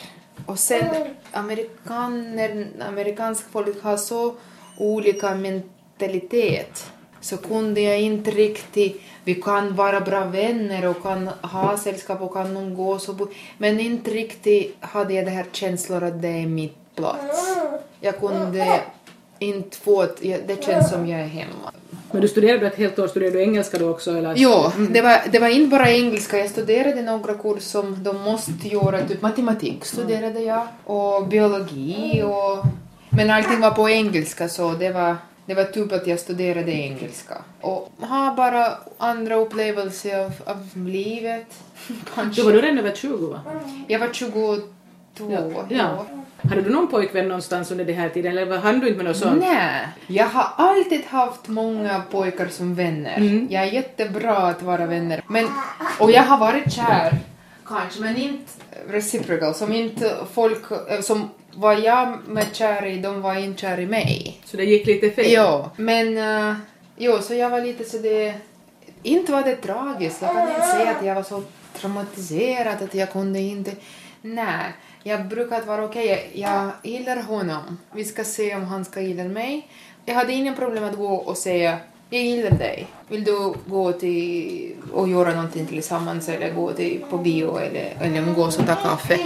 [0.45, 0.85] Och sen
[1.31, 4.35] amerikaner, amerikanska folk har så
[4.77, 6.91] olika mentalitet.
[7.21, 12.33] Så kunde jag inte riktigt, vi kan vara bra vänner och kan ha sällskap och
[12.33, 16.47] kan umgås och bo, men inte riktigt hade jag det här känslor att det är
[16.47, 17.57] mitt plats.
[17.99, 18.79] Jag kunde
[19.39, 21.71] inte få, det känns som jag är hemma.
[22.11, 24.33] Men du studerade ett helt år, studerade du engelska då också eller?
[24.37, 26.37] Jo, det var, det var inte bara engelska.
[26.37, 29.07] Jag studerade några kurser som de måste göra.
[29.07, 32.65] Typ matematik studerade jag och biologi och...
[33.09, 37.37] Men allting var på engelska så det var, det var typ att jag studerade engelska.
[37.61, 41.45] Och ha bara andra upplevelser av, av livet.
[42.15, 42.41] Kanske.
[42.41, 43.41] Då var du redan över 20 va?
[43.87, 44.57] Jag var 22.
[45.17, 45.65] Ja.
[45.69, 46.05] ja.
[46.49, 49.17] Hade du någon pojkvän någonstans under den här tiden eller hann du inte med något
[49.17, 49.41] sånt?
[49.41, 53.17] Nej, jag har alltid haft många pojkar som vänner.
[53.17, 53.47] Mm.
[53.49, 55.23] Jag är jättebra att vara vänner.
[55.27, 55.47] Men,
[55.99, 57.17] och jag har varit kär,
[57.65, 58.51] kanske, men inte
[58.87, 59.55] reciprocal.
[59.55, 63.85] Som inte folk eh, som var jag med kär i, de var inte kär i
[63.85, 64.41] mig.
[64.45, 65.31] Så det gick lite fel?
[65.31, 66.55] Ja, men uh,
[66.97, 68.33] jo, så jag var lite så det...
[69.03, 70.21] Inte var det tragiskt.
[70.21, 73.71] Jag kan inte säga att jag var så traumatiserad att jag kunde inte...
[74.21, 74.65] Nej,
[75.03, 76.29] jag brukar vara okej.
[76.33, 77.77] Jag gillar honom.
[77.93, 79.67] Vi ska se om han ska gilla mig.
[80.05, 81.77] Jag hade ingen problem att gå och säga
[82.13, 82.87] jag gillar dig.
[83.07, 88.21] Vill du gå till och göra någonting tillsammans eller gå till, på bio eller, eller
[88.21, 89.19] umgås och ta kaffe?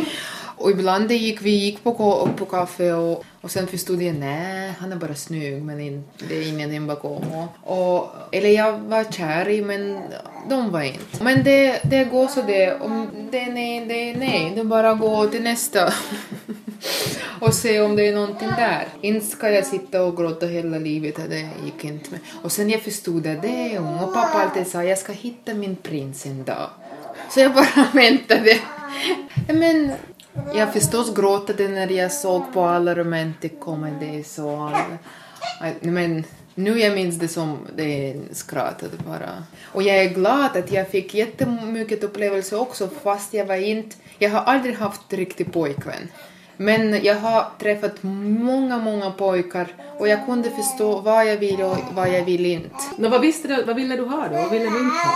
[0.57, 4.73] Och ibland det gick vi gick på, på kaffe och, och sen förstod jag nej,
[4.79, 7.23] han är bara snygg men in, det är ingenting bakom.
[7.31, 9.99] Och, och, eller jag var kär i men
[10.49, 11.23] de var inte.
[11.23, 14.53] Men det, det går så det, om det är nej, det är nej.
[14.55, 15.93] Det bara går till nästa.
[17.39, 18.87] och se om det är någonting där.
[19.01, 22.19] Inte ska jag sitta och gråta hela livet, det gick inte med.
[22.43, 23.99] Och sen jag förstod att det är hon.
[23.99, 26.69] och pappa alltid sa jag ska hitta min prins en dag.
[27.29, 28.59] Så jag bara väntade.
[29.47, 29.91] Men
[30.53, 34.97] jag förstås gråtade när jag såg på alla romantic comedies och alla.
[35.79, 36.23] Men
[36.55, 39.43] nu jag minns det som det skrattade bara.
[39.63, 44.29] Och jag är glad att jag fick jättemycket upplevelser också fast jag var inte, jag
[44.29, 46.09] har aldrig haft riktig pojkvän.
[46.57, 49.67] Men jag har träffat många, många pojkar
[49.99, 52.75] och jag kunde förstå vad jag vill och vad jag vill inte.
[52.97, 54.35] No, vad, visste du, vad ville du ha då?
[54.35, 55.13] Vad ville du inte ha?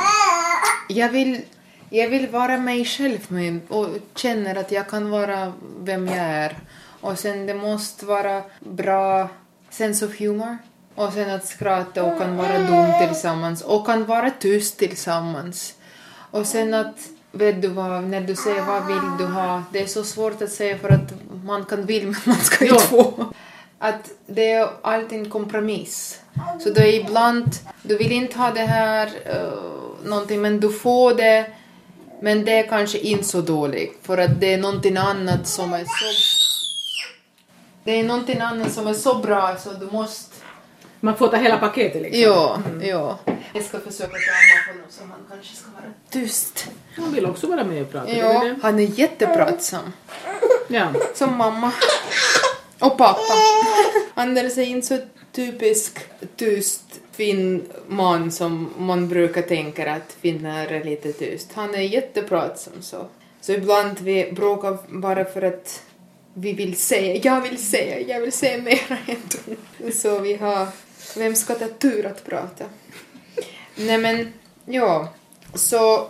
[0.89, 1.41] Jag vill,
[1.89, 6.58] jag vill vara mig själv med och känner att jag kan vara vem jag är.
[7.02, 9.30] Och sen det måste vara bra
[9.69, 10.58] sense of humor.
[10.95, 15.73] Och sen att skratta och kan vara dum tillsammans och kan vara tyst tillsammans.
[16.32, 16.97] Och sen att,
[17.32, 20.52] vet du vad, när du säger vad vill du ha, det är så svårt att
[20.52, 23.34] säga för att man kan vill men man ska inte få.
[23.80, 26.21] Att det är alltid en kompromiss.
[26.60, 27.45] Så då är ibland,
[27.82, 31.45] du vill inte ha det här, uh, någonting, men du får det,
[32.21, 35.84] men det är kanske inte så dåligt för att det är någonting annat som är
[35.86, 36.05] så...
[37.84, 40.36] Det är någonting annat som är så bra så du måste
[41.01, 42.21] man får ta hela paketet liksom?
[42.21, 42.89] Ja, mm.
[42.89, 43.17] ja.
[43.53, 46.69] Jag ska försöka ta honom så han kanske ska vara tyst.
[46.95, 48.12] Han vill också vara med och prata.
[48.12, 49.93] Ja, han är jättepratsam.
[50.67, 50.93] Ja.
[51.15, 51.71] Som mamma.
[52.79, 53.34] Och pappa.
[54.13, 54.99] Anders är inte så
[55.32, 56.00] typisk
[56.36, 61.50] tyst fin man som man brukar tänka att finnar är lite tyst.
[61.54, 63.08] Han är jättepratsam så.
[63.42, 65.84] Så ibland vi bråkar bara för att
[66.34, 69.22] vi vill säga, jag vill säga, jag vill säga mera än
[69.78, 69.92] du.
[69.92, 70.68] Så vi har
[71.18, 72.65] vem ska ta tur att prata?
[73.76, 74.34] Nej men,
[74.65, 75.13] ja.
[75.54, 76.08] Så,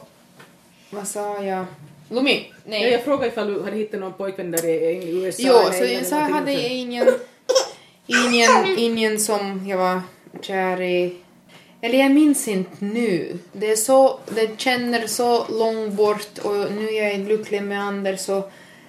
[0.89, 1.65] vad sa jag?
[2.09, 2.51] Lumi?
[2.65, 2.83] Nej.
[2.83, 5.43] Ja, jag frågade ifall du hade hittat någon pojkvän där i USA?
[5.45, 7.07] Jo, så jag sa hade jag ingen,
[8.09, 10.01] ingen, ingen som jag var
[10.41, 11.15] kär i.
[11.81, 13.39] Eller jag minns inte nu.
[13.53, 18.19] Det är så, det känner så långt bort och nu är jag lycklig med Anders
[18.19, 18.43] så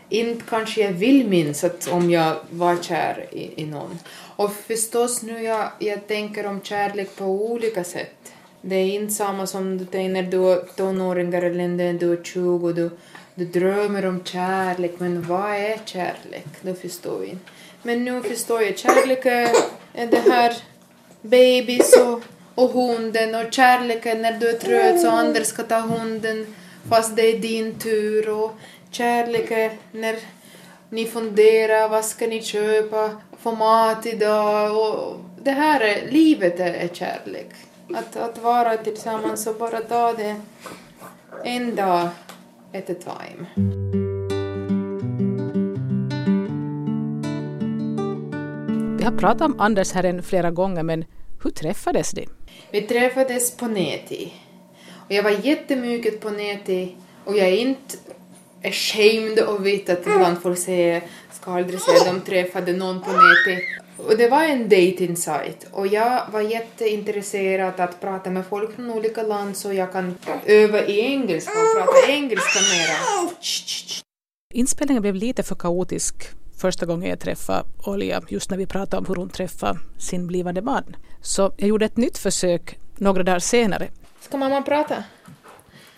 [0.08, 3.98] inte kanske jag vill minnas att om jag var kär i, i någon.
[4.36, 8.32] Och förstås nu jag, jag tänker om kärlek på olika sätt.
[8.62, 12.22] Det är inte samma som du tänker när du är tonåringar eller när du är
[12.22, 12.90] 20 du,
[13.34, 16.46] du drömmer om kärlek, men vad är kärlek?
[16.62, 17.50] Det förstår vi inte.
[17.82, 19.48] Men nu förstår jag, Kärleken.
[19.94, 20.56] Är det här
[21.22, 22.20] babys och,
[22.54, 23.34] och hunden.
[23.34, 26.46] Och kärleken när du är trött så andra ska ta hunden.
[26.88, 28.28] Fast det är din tur.
[28.28, 28.52] Och
[28.90, 30.16] kärleken är när
[30.88, 33.10] ni funderar vad ska ni köpa?
[33.42, 34.78] För mat idag.
[34.78, 37.50] Och det här är, livet är, är kärlek.
[37.94, 40.36] Att, att vara tillsammans och bara ta det
[41.44, 42.08] en dag
[42.74, 43.99] at a time.
[49.00, 51.04] Vi har pratat om Anders här flera gånger men
[51.42, 52.28] hur träffades ni?
[52.70, 54.32] Vi träffades på Neti.
[55.06, 57.96] Och jag var jättemycket på Neti och jag är inte
[58.64, 63.64] ashamed of it att ibland folk säger ska aldrig säga de träffade någon på nätet.
[63.96, 68.90] Och det var en dating site och jag var jätteintresserad att prata med folk från
[68.90, 73.30] olika land så jag kan öva i engelska och prata engelska mera.
[74.54, 76.14] Inspelningen blev lite för kaotisk
[76.60, 80.62] första gången jag träffade Olja, just när vi pratade om hur hon träffade sin blivande
[80.62, 80.96] man.
[81.20, 83.88] Så jag gjorde ett nytt försök några dagar senare.
[84.20, 85.04] Ska mamma prata?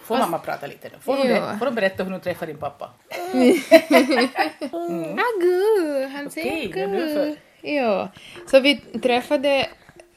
[0.03, 0.99] Får mamma prata lite då?
[1.01, 2.91] Får, du, får du berätta hur du träffade din pappa?
[3.33, 5.19] mm.
[5.19, 8.09] Agu, han säger okay, Ja,
[8.51, 9.67] så vi träffade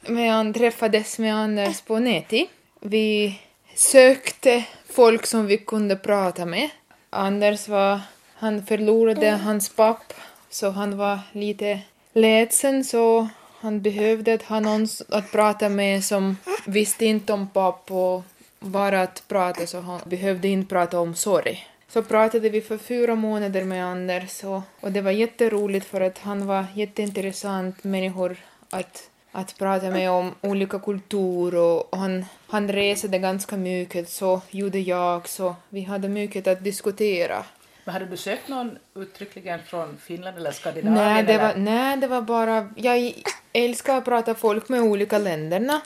[0.06, 2.48] med, träffades med Anders på Neti.
[2.80, 3.40] Vi
[3.74, 6.68] sökte folk som vi kunde prata med.
[7.10, 8.00] Anders var,
[8.34, 10.12] han förlorade hans papp
[10.56, 11.80] så han var lite
[12.12, 13.28] ledsen så
[13.60, 18.22] han behövde ha någon att prata med som visste inte om papp och
[18.60, 21.66] bara att prata så han behövde inte prata om sorg.
[21.88, 26.18] Så pratade vi för fyra månader med Anders och, och det var jätteroligt för att
[26.18, 28.36] han var jätteintressant människor
[28.70, 34.40] att, att prata med om olika kulturer och, och han, han resade ganska mycket så
[34.50, 37.44] gjorde jag så vi hade mycket att diskutera.
[37.86, 41.04] Men hade du sökt någon uttryckligen från Finland eller Skandinavien?
[41.04, 42.68] Nej, det var, nej, det var bara...
[42.76, 43.14] Jag
[43.52, 45.80] älskar att prata folk med olika länderna.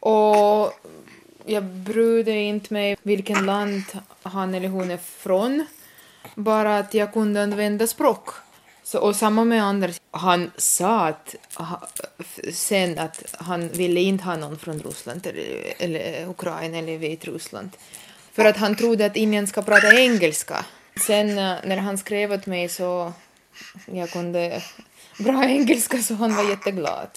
[0.00, 0.72] Och
[1.46, 3.82] jag brydde inte mig vilken land
[4.22, 5.66] han eller hon är från.
[6.34, 8.28] Bara att jag kunde använda språk.
[8.82, 10.00] Så, och samma med Anders.
[10.10, 11.34] Han sa att,
[12.52, 17.70] sen att han ville inte ha någon från Ryssland eller, eller Ukraina eller Vitryssland.
[18.32, 20.64] För att han trodde att ingen ska prata engelska.
[21.00, 23.12] Sen eh, när han skrev åt mig så
[23.86, 24.62] jag kunde
[25.18, 27.08] bra engelska så han var jätteglad.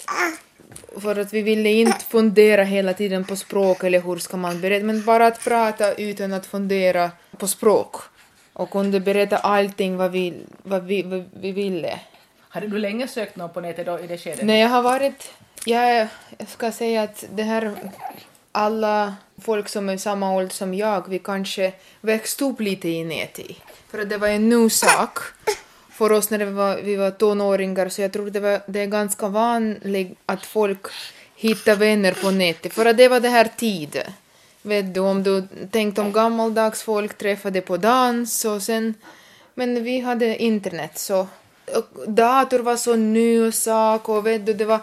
[0.98, 4.86] För att vi ville inte fundera hela tiden på språk eller hur ska man berätta,
[4.86, 7.96] men bara att prata utan att fundera på språk.
[8.54, 12.00] Och kunde berätta allting vad vi, vad vi, vad vi ville.
[12.50, 14.46] Hade du länge sökt någon på nätet då i det skedet?
[14.46, 15.34] Nej, jag har varit...
[15.66, 16.08] Jag,
[16.38, 17.76] jag ska säga att det här...
[18.56, 23.58] Alla folk som är samma ålder som jag, vi kanske växte upp lite i nätet.
[23.90, 25.20] För att det var en ny sak
[25.92, 28.86] för oss när vi var, vi var tonåringar, så jag tror det, var, det är
[28.86, 30.88] ganska vanligt att folk
[31.36, 32.74] hittar vänner på nätet.
[32.74, 34.12] För att det var det här tiden.
[34.62, 38.94] Vet du, om du tänkte om gammaldags folk träffade på dans och sen...
[39.56, 41.28] Men vi hade internet så...
[41.76, 44.80] Och dator var så ny sak och vet du, det var...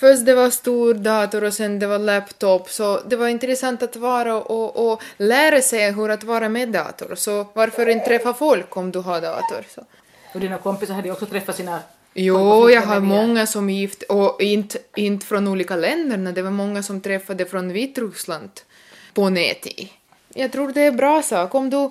[0.00, 3.96] Först det var stor dator och sen det var laptop, så det var intressant att
[3.96, 7.14] vara och, och lära sig hur att vara med dator.
[7.14, 9.64] Så varför inte träffa folk om du har dator?
[9.74, 9.84] Så.
[10.34, 11.80] Och dina kompisar hade ju också träffat sina
[12.14, 16.50] Jo, jag har många som är gift, och inte, inte från olika länder, det var
[16.50, 18.50] många som träffade från Vitryssland
[19.14, 19.88] på nätet.
[20.34, 21.54] Jag tror det är bra sak.
[21.54, 21.90] Om du,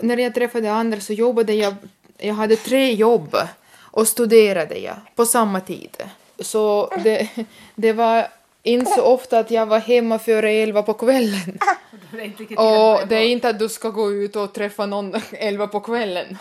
[0.00, 1.74] när jag träffade andra så jobbade jag,
[2.18, 3.36] jag hade tre jobb
[3.78, 5.96] och studerade jag på samma tid.
[6.40, 7.28] Så det,
[7.74, 8.28] det var
[8.62, 11.58] inte så ofta att jag var hemma före elva på kvällen.
[12.56, 16.38] Och det är inte att du ska gå ut och träffa någon elva på kvällen.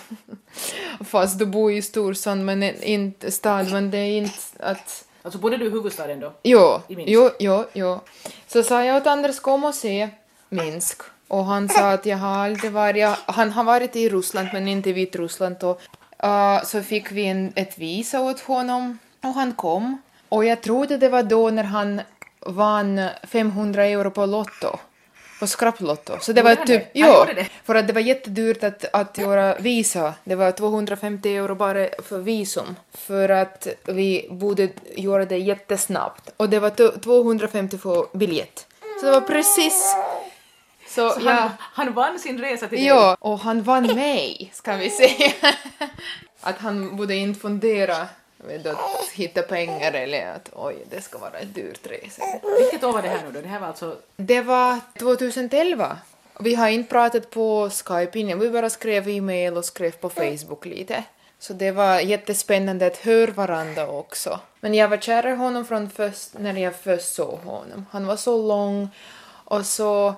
[1.06, 5.06] Fast du bor i storstan men inte stad, men det är inte att...
[5.22, 6.34] Alltså bodde du i huvudstaden då?
[6.44, 8.00] Jo, jo, jo, jo.
[8.48, 10.10] Så sa jag åt Anders kom och se
[10.50, 11.02] Minsk.
[11.28, 14.90] Och han sa att jag har aldrig varit, han har varit i Ryssland men inte
[14.90, 15.82] i Vitryssland och
[16.24, 20.02] uh, så fick vi en, ett visa åt honom och han kom.
[20.30, 22.02] Och jag trodde det var då när han
[22.40, 24.78] vann 500 euro på Lotto
[25.40, 26.18] på skrapplotto.
[26.20, 27.26] Så det var typ, jo,
[27.64, 30.14] för att det var jättedyrt att, att göra visa.
[30.24, 32.76] Det var 250 euro bara för visum.
[32.94, 36.34] För att vi borde göra det jättesnabbt.
[36.38, 38.68] Och det var 250 för biljett.
[39.00, 39.96] Så det var precis
[40.88, 41.32] så, så ja.
[41.32, 42.88] han, han vann sin resa till dig?
[42.88, 45.32] Ja, och han vann mig, ska vi säga.
[46.42, 48.08] att han borde inte fundera
[48.38, 48.80] vet att
[49.14, 52.22] hitta pengar eller att oj, det ska vara ett dyrt resa.
[52.60, 53.42] Vilket år var det här nu då?
[53.42, 53.98] Det här var alltså...
[54.16, 55.98] Det var 2011.
[56.40, 60.66] Vi har inte pratat på Skype innan, vi bara skrev e-mail och skrev på Facebook
[60.66, 61.04] lite.
[61.40, 64.40] Så det var jättespännande att höra varandra också.
[64.60, 67.86] Men jag var kär i honom från först, när jag först såg honom.
[67.92, 68.90] Han var så lång
[69.46, 70.16] och så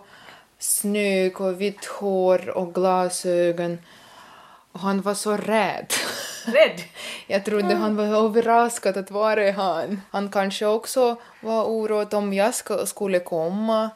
[0.59, 3.80] snygg och vitt hår och glasögon.
[4.72, 5.93] Och han var så rädd.
[6.51, 6.81] Rädd?
[7.27, 10.01] Jag trodde han var överraskad att var är han?
[10.11, 13.89] Han kanske också var orolig om jag ska, skulle komma,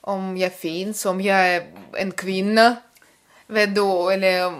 [0.00, 2.76] om jag finns, om jag är en kvinna.
[3.46, 4.52] Vet du, eller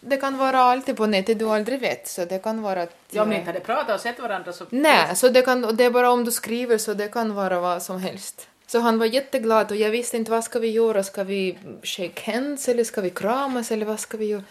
[0.00, 2.08] det kan vara alltid på nätet, du aldrig vet.
[2.08, 2.96] Så det kan vara att...
[3.10, 4.64] Ja, om ni inte hade pratat och sett varandra så...
[4.70, 7.82] Nej, så det, kan, det är bara om du skriver så det kan vara vad
[7.82, 8.48] som helst.
[8.66, 12.32] Så han var jätteglad och jag visste inte vad ska vi göra, ska vi shake
[12.32, 14.42] hands eller ska vi kramas eller vad ska vi göra?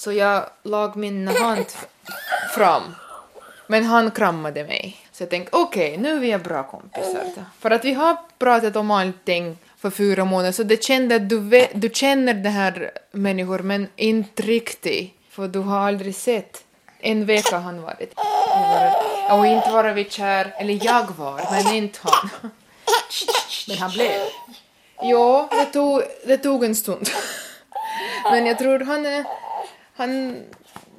[0.00, 1.66] Så jag lag min hand
[2.54, 2.82] fram.
[3.66, 4.96] Men han kramade mig.
[5.12, 7.24] Så jag tänkte okej, okay, nu är vi bra kompisar.
[7.58, 11.66] För att vi har pratat om allting för fyra månader så det kände att du,
[11.74, 15.14] du känner de här människor men inte riktigt.
[15.30, 16.64] För du har aldrig sett.
[17.00, 18.14] En vecka har han varit.
[19.30, 22.30] Och inte var vi kär, eller jag var, men inte han.
[23.68, 24.10] Men han blev?
[25.02, 27.08] Ja, det tog, det tog en stund.
[28.24, 29.24] Men jag tror han är
[30.00, 30.42] han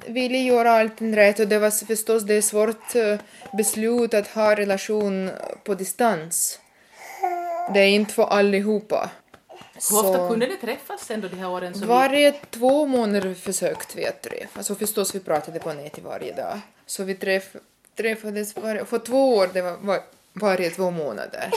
[0.06, 3.18] ville göra allting rätt och det var förstås det svårt eh,
[3.52, 5.30] beslut att ha relation
[5.64, 6.60] på distans.
[7.74, 9.10] Det är inte för allihopa.
[9.90, 11.74] Hur ofta kunde ni träffas ändå de här åren?
[11.74, 12.38] Som varje vi...
[12.50, 14.56] två månader försökte vi att träffas.
[14.56, 16.60] Alltså förstås vi pratade på nätet varje dag.
[16.86, 17.56] Så vi träff,
[17.96, 20.00] träffades varje, för två år, det var var,
[20.32, 21.50] varje två månader.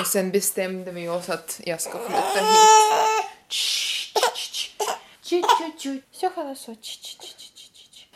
[0.00, 3.91] Och sen bestämde vi oss att jag ska flytta hit.
[6.11, 6.75] Все хорошо.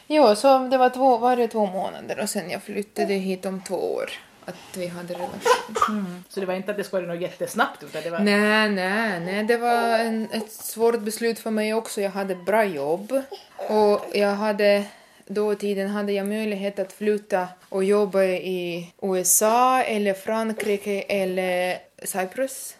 [0.07, 3.93] Jo, så det var två, varje två månader och sen jag flyttade hit om två
[3.93, 4.11] år.
[4.45, 5.75] Att vi hade relation.
[5.89, 6.23] Mm.
[6.29, 8.19] Så det var inte att det skulle något jättesnabbt utan det var...
[8.19, 9.43] Nej, nej, nej.
[9.43, 12.01] Det var en, ett svårt beslut för mig också.
[12.01, 13.21] Jag hade bra jobb
[13.69, 14.85] och jag hade
[15.25, 21.77] då i tiden hade jag möjlighet att flytta och jobba i USA eller Frankrike eller
[22.03, 22.75] Cyprus.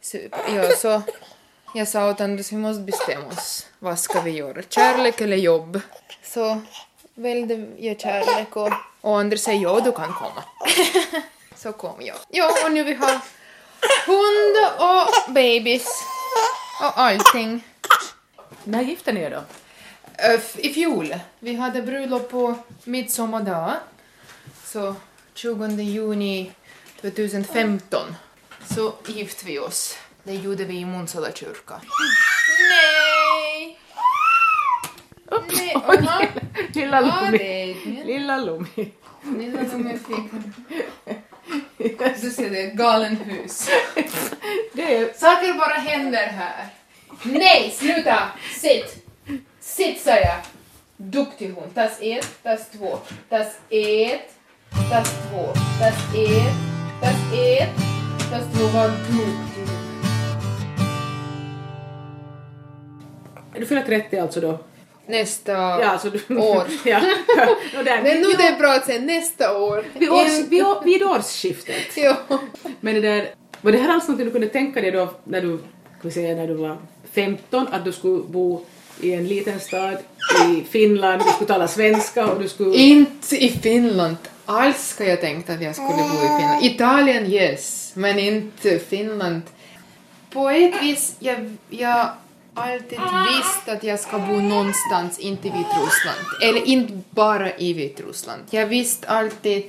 [0.00, 0.56] Cypern.
[0.56, 1.02] Ja, så
[1.73, 3.65] jag sa åt Anders, vi måste bestämma oss.
[3.79, 4.61] Vad ska vi göra?
[4.69, 5.81] Kärlek eller jobb?
[6.23, 6.61] Så
[7.15, 10.43] välde jag kärlek och, och Anders sa ja, du kan komma.
[11.55, 12.15] Så kom jag.
[12.29, 13.19] Ja, och nu vi har
[14.05, 15.87] hund och babys
[16.81, 17.63] och allting.
[18.63, 19.43] När gifte ni er då?
[20.57, 23.73] I fjol, vi hade bröllop på midsommardag.
[24.63, 24.95] Så
[25.33, 26.51] 20 juni
[27.01, 28.15] 2015
[28.75, 29.97] så gifte vi oss.
[30.27, 31.81] Det gjorde vi i Munsala kyrka.
[32.69, 33.79] Nej!
[35.57, 36.21] Nej, aha.
[36.73, 37.37] Lilla Ja, Lumi.
[37.37, 38.03] det är det.
[38.03, 38.91] Lilla Lumi.
[39.37, 39.97] Lilla nummer
[41.77, 43.69] fick Du ser, det är ett galen hus.
[44.73, 46.67] Det är Saker bara händer här.
[47.23, 48.29] Nej, sluta!
[48.61, 49.05] Sitt!
[49.59, 50.37] Sitt, sa jag.
[50.97, 51.69] Duktig hon.
[51.69, 52.99] Tas ett, tas två.
[53.29, 54.33] Tas ett,
[54.91, 55.53] tas två.
[55.79, 56.55] Tas ett,
[57.01, 57.75] tas ett,
[58.31, 58.65] tas två.
[58.77, 59.66] Vad duktig.
[63.59, 64.59] Du fyller 30 alltså då?
[65.07, 66.37] Nästa Ja, du...
[66.37, 66.63] år.
[66.85, 67.01] ja.
[67.77, 69.83] Och där, Men nu det är bra att säga nästa år.
[69.93, 71.75] vid, års, vid, vid årsskiftet.
[71.95, 72.15] Ja.
[72.79, 73.29] Men det där,
[73.61, 75.59] var det här alls något du kunde tänka dig då när du,
[76.01, 76.77] vi säga, när du var
[77.13, 78.65] 15, att du skulle bo
[79.01, 79.97] i en liten stad
[80.49, 82.77] i Finland, du skulle tala svenska och du skulle...
[82.77, 84.15] Inte i Finland.
[84.45, 86.63] Alls ska jag tänkt att jag skulle bo i Finland.
[86.63, 89.41] Italien, yes, men inte Finland.
[90.29, 92.09] På ett vis, jag, jag
[92.57, 92.99] alltid
[93.29, 96.19] visst att jag ska bo någonstans, inte i Vitryssland.
[96.43, 98.41] Eller inte bara i Vitryssland.
[98.49, 99.63] Jag visste alltid,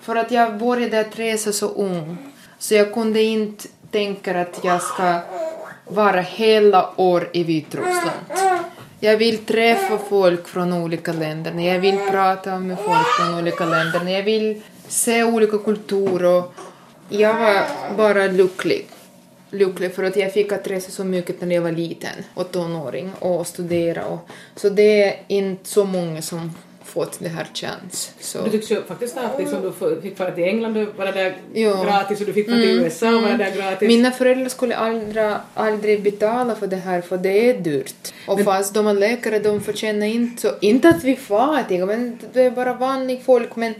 [0.00, 2.16] för att jag började att resa så ung,
[2.58, 5.20] så jag kunde inte tänka att jag ska
[5.84, 8.26] vara hela år i Vitryssland.
[9.00, 14.08] Jag vill träffa folk från olika länder, jag vill prata med folk från olika länder,
[14.08, 16.42] jag vill se olika kulturer.
[17.08, 17.62] Jag var
[17.96, 18.86] bara lycklig.
[19.58, 23.10] Lycklig för att jag fick att resa så mycket när jag var liten och tonåring
[23.18, 24.06] och studera.
[24.06, 26.52] Och, så det är inte så många som
[26.84, 28.12] fått det här chans.
[28.20, 28.42] Så.
[28.44, 31.82] Du tycks ju faktiskt ha liksom, du fick fara till England och vara där Ja.
[31.84, 33.88] gratis och du fick fara till USA och vara där gratis.
[33.88, 38.12] Mina föräldrar skulle aldrig, aldrig betala för det här för det är dyrt.
[38.26, 40.50] Och fast de är läkare, de förtjänar inte så...
[40.60, 43.74] Inte att vi är fattiga, men det är bara vanligt folk, men...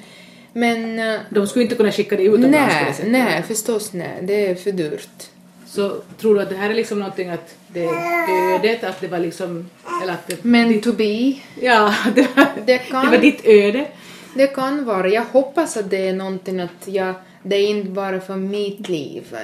[0.53, 0.99] Men...
[0.99, 4.19] eh, De skulle inte kunna skicka dig utomlands Nej, nej, förstås nej.
[4.23, 5.31] Det är för dyrt.
[5.67, 9.09] Så tror du att det här är liksom någonting att det är ödet, att det
[9.09, 9.71] var liksom...
[10.03, 13.87] Eller att det, Men to be, ja, det var, Det kan- det var ditt öde.
[14.35, 15.09] det kan vara.
[15.09, 17.15] Jag hoppas att det är någonting att jag...
[17.43, 19.37] Det är inte bara för mitt liv.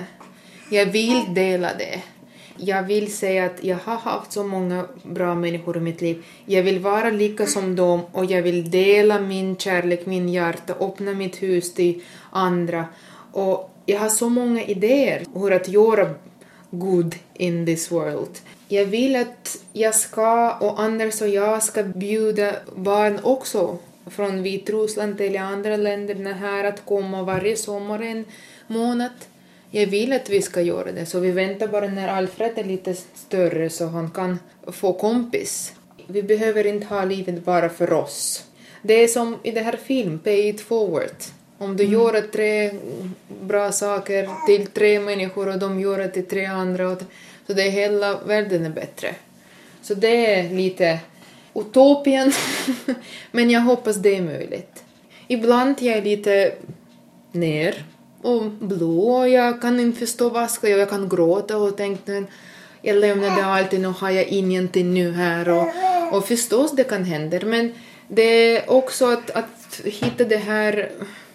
[0.71, 2.01] Jag vill dela det.
[2.57, 6.25] Jag vill säga att jag har haft så många bra människor i mitt liv.
[6.47, 11.13] Jag vill vara lika som dem och jag vill dela min kärlek, min hjärta, öppna
[11.13, 12.85] mitt hus till andra.
[13.33, 16.15] Och jag har så många idéer hur att göra
[16.71, 18.39] good in this world.
[18.69, 25.21] Jag vill att jag ska, och Anders och jag ska bjuda barn också från Vitryssland
[25.21, 28.25] eller andra länder här att komma varje sommar en
[28.67, 29.11] månad.
[29.71, 32.95] Jag vill att vi ska göra det, så vi väntar bara när Alfred är lite
[33.15, 35.73] större så han kan få kompis.
[36.07, 38.45] Vi behöver inte ha livet bara för oss.
[38.83, 41.17] Det är som i den här filmen, Pay it forward.
[41.63, 42.71] Om du gör tre
[43.43, 47.03] bra saker till tre människor och de gör det till tre andra, och-
[47.47, 49.15] så det är hela världen är bättre.
[49.83, 50.99] Så det är lite
[51.55, 52.33] utopien,
[53.31, 54.85] men jag hoppas det är möjligt.
[55.29, 56.53] Ibland jag är lite
[57.33, 57.85] ner
[58.23, 62.25] och blå och jag kan inte förstå vad ska jag, jag kan gråta och tänka
[62.83, 65.67] jag lämnade allt nu har jag ingenting nu här och,
[66.13, 67.73] och förstås det kan hända men
[68.09, 68.23] det
[68.57, 70.91] är också att, att hitta det här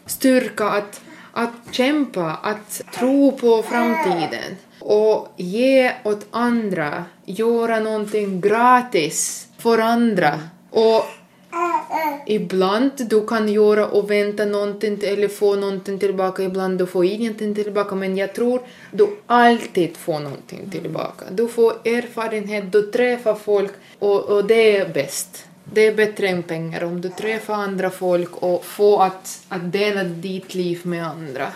[0.07, 1.01] styrka att,
[1.31, 10.39] att kämpa, att tro på framtiden och ge åt andra, göra någonting gratis för andra
[10.69, 11.05] och
[12.25, 17.55] Ibland du kan göra och vänta någonting eller få någonting tillbaka, ibland du får ingenting
[17.55, 21.25] tillbaka, men jag tror du alltid får någonting tillbaka.
[21.31, 26.43] Du får erfarenhet, du träffar folk och, och det är bäst det är bättre än
[26.43, 31.47] pengar om du träffar andra folk och får att, att dela ditt liv med andra.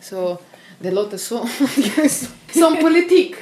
[0.00, 0.38] Så
[0.78, 1.48] det låter så
[2.52, 3.34] som politik.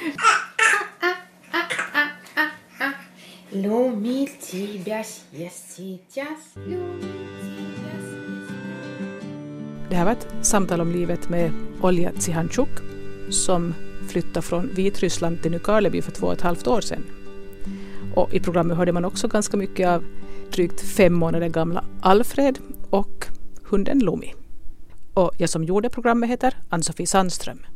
[9.89, 12.69] Det här var ett samtal om livet med Olja Tsihanchuk
[13.29, 13.73] som
[14.09, 17.20] flyttade från Vitryssland till Nykarleby för två och ett halvt år sedan.
[18.15, 20.03] Och I programmet hörde man också ganska mycket av
[20.51, 22.59] drygt fem månader gamla Alfred
[22.89, 23.25] och
[23.63, 24.33] hunden Lumi.
[25.13, 27.61] Och jag som gjorde programmet heter Ann-Sofie Sandström.